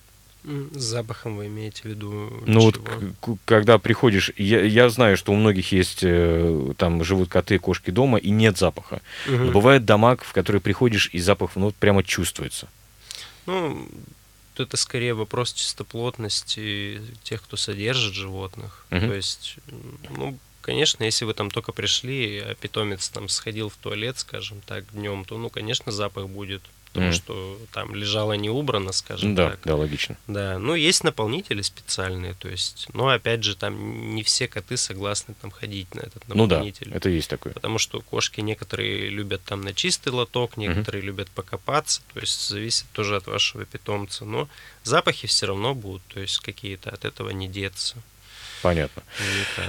С 0.46 0.80
запахом 0.80 1.36
вы 1.36 1.46
имеете 1.46 1.82
в 1.82 1.84
виду? 1.86 2.42
Ну 2.46 2.72
чего? 2.72 2.84
вот, 3.26 3.38
когда 3.44 3.78
приходишь, 3.78 4.30
я, 4.36 4.62
я 4.62 4.88
знаю, 4.88 5.16
что 5.16 5.32
у 5.32 5.34
многих 5.34 5.72
есть, 5.72 6.00
э, 6.02 6.72
там 6.76 7.02
живут 7.02 7.28
коты, 7.28 7.58
кошки 7.58 7.90
дома, 7.90 8.18
и 8.18 8.30
нет 8.30 8.56
запаха. 8.56 9.02
Угу. 9.26 9.36
Но 9.36 9.52
бывают 9.52 9.84
дома, 9.84 10.16
в 10.16 10.32
которые 10.32 10.60
приходишь, 10.60 11.10
и 11.12 11.18
запах 11.18 11.56
ну, 11.56 11.72
прямо 11.72 12.04
чувствуется. 12.04 12.68
Ну, 13.46 13.88
это 14.56 14.76
скорее 14.76 15.14
вопрос 15.14 15.52
чистоплотности 15.52 17.00
тех, 17.24 17.42
кто 17.42 17.56
содержит 17.56 18.14
животных. 18.14 18.86
Угу. 18.92 19.00
То 19.00 19.14
есть, 19.14 19.56
ну, 20.16 20.38
конечно, 20.60 21.02
если 21.02 21.24
вы 21.24 21.34
там 21.34 21.50
только 21.50 21.72
пришли, 21.72 22.38
а 22.38 22.54
питомец 22.54 23.08
там 23.08 23.28
сходил 23.28 23.68
в 23.68 23.76
туалет, 23.76 24.18
скажем 24.18 24.60
так, 24.64 24.84
днем, 24.92 25.24
то, 25.24 25.38
ну, 25.38 25.50
конечно, 25.50 25.90
запах 25.90 26.28
будет 26.28 26.62
потому 26.96 27.12
mm. 27.12 27.14
что 27.14 27.58
там 27.72 27.94
лежало 27.94 28.32
не 28.32 28.48
убрано, 28.48 28.92
скажем 28.92 29.34
да, 29.34 29.50
так. 29.50 29.60
Да, 29.64 29.76
логично. 29.76 30.16
Да, 30.26 30.58
ну 30.58 30.74
есть 30.74 31.04
наполнители 31.04 31.60
специальные, 31.60 32.32
то 32.34 32.48
есть, 32.48 32.88
но 32.94 33.08
опять 33.08 33.44
же 33.44 33.54
там 33.54 34.14
не 34.14 34.22
все 34.22 34.48
коты 34.48 34.78
согласны 34.78 35.34
там 35.40 35.50
ходить 35.50 35.94
на 35.94 36.00
этот 36.00 36.26
наполнитель. 36.26 36.86
Ну 36.86 36.92
да, 36.92 36.96
это 36.96 37.10
есть 37.10 37.28
такое. 37.28 37.52
Потому 37.52 37.78
что 37.78 38.00
кошки 38.00 38.40
некоторые 38.40 39.10
любят 39.10 39.42
там 39.44 39.60
на 39.60 39.74
чистый 39.74 40.08
лоток, 40.08 40.56
некоторые 40.56 41.02
mm 41.02 41.06
любят 41.06 41.30
покопаться, 41.30 42.02
то 42.12 42.20
есть 42.20 42.48
зависит 42.48 42.86
тоже 42.92 43.16
от 43.16 43.26
вашего 43.26 43.64
питомца, 43.64 44.24
но 44.24 44.48
запахи 44.82 45.28
все 45.28 45.46
равно 45.46 45.74
будут, 45.74 46.02
то 46.08 46.20
есть 46.20 46.38
какие-то 46.38 46.90
от 46.90 47.04
этого 47.04 47.30
не 47.30 47.46
деться. 47.46 47.96
Понятно. 48.66 49.02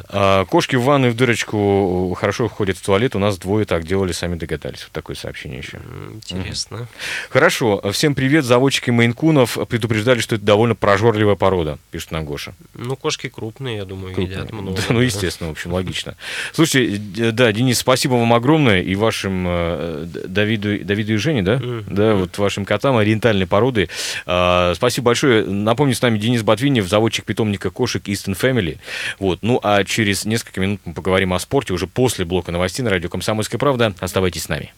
А, 0.09 0.45
кошки 0.45 0.75
в 0.75 0.81
ванную 0.81 1.13
в 1.13 1.15
дырочку 1.15 2.17
хорошо 2.19 2.47
ходят 2.47 2.77
в 2.77 2.81
туалет. 2.83 3.15
У 3.15 3.19
нас 3.19 3.37
двое 3.37 3.63
так 3.63 3.85
делали, 3.85 4.11
сами 4.11 4.33
догадались. 4.33 4.81
Вот 4.81 4.91
такое 4.91 5.15
сообщение 5.15 5.59
еще. 5.59 5.79
Интересно. 6.15 6.77
Угу. 6.77 6.87
Хорошо. 7.29 7.91
Всем 7.91 8.15
привет. 8.15 8.43
Заводчики 8.43 8.89
мейнкунов 8.89 9.55
предупреждали, 9.69 10.19
что 10.19 10.33
это 10.33 10.43
довольно 10.43 10.73
прожорливая 10.73 11.35
порода, 11.35 11.77
пишет 11.91 12.09
нам 12.09 12.25
Гоша. 12.25 12.55
Ну, 12.73 12.95
кошки 12.95 13.29
крупные, 13.29 13.77
я 13.77 13.85
думаю, 13.85 14.15
крупные. 14.15 14.35
едят 14.35 14.51
много. 14.51 14.77
Да, 14.77 14.83
ну, 14.89 15.01
естественно, 15.01 15.49
в 15.49 15.51
общем, 15.51 15.73
логично. 15.73 16.15
Слушайте, 16.53 17.31
да, 17.33 17.51
Денис, 17.51 17.77
спасибо 17.77 18.13
вам 18.13 18.33
огромное 18.33 18.81
и 18.81 18.95
вашим 18.95 19.45
э, 19.47 20.07
Давиду, 20.07 20.83
Давиду 20.83 21.13
и 21.13 21.17
Жене, 21.17 21.43
да? 21.43 21.57
Mm-hmm. 21.57 21.83
Да, 21.93 22.15
вот 22.15 22.35
вашим 22.39 22.65
котам 22.65 22.97
ориентальной 22.97 23.45
породы. 23.45 23.89
А, 24.25 24.73
спасибо 24.75 25.05
большое. 25.05 25.45
Напомню, 25.45 25.93
с 25.93 26.01
нами 26.01 26.17
Денис 26.17 26.41
Ботвинев, 26.41 26.87
заводчик 26.87 27.25
питомника 27.25 27.69
кошек 27.69 28.01
Easton 28.07 28.35
Family. 28.35 28.79
Вот. 29.19 29.39
Ну, 29.41 29.59
а 29.63 29.83
через 29.83 30.25
несколько 30.25 30.59
минут 30.59 30.81
мы 30.85 30.93
поговорим 30.93 31.33
о 31.33 31.39
спорте 31.39 31.73
уже 31.73 31.87
после 31.87 32.25
блока 32.25 32.51
новостей 32.51 32.83
на 32.83 32.89
радио 32.89 33.09
«Комсомольская 33.09 33.59
правда». 33.59 33.93
Оставайтесь 33.99 34.43
с 34.43 34.49
нами. 34.49 34.73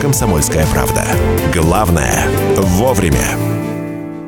«Комсомольская 0.00 0.66
правда». 0.66 1.04
Главное– 1.52 2.28
вовремя. 2.56 3.67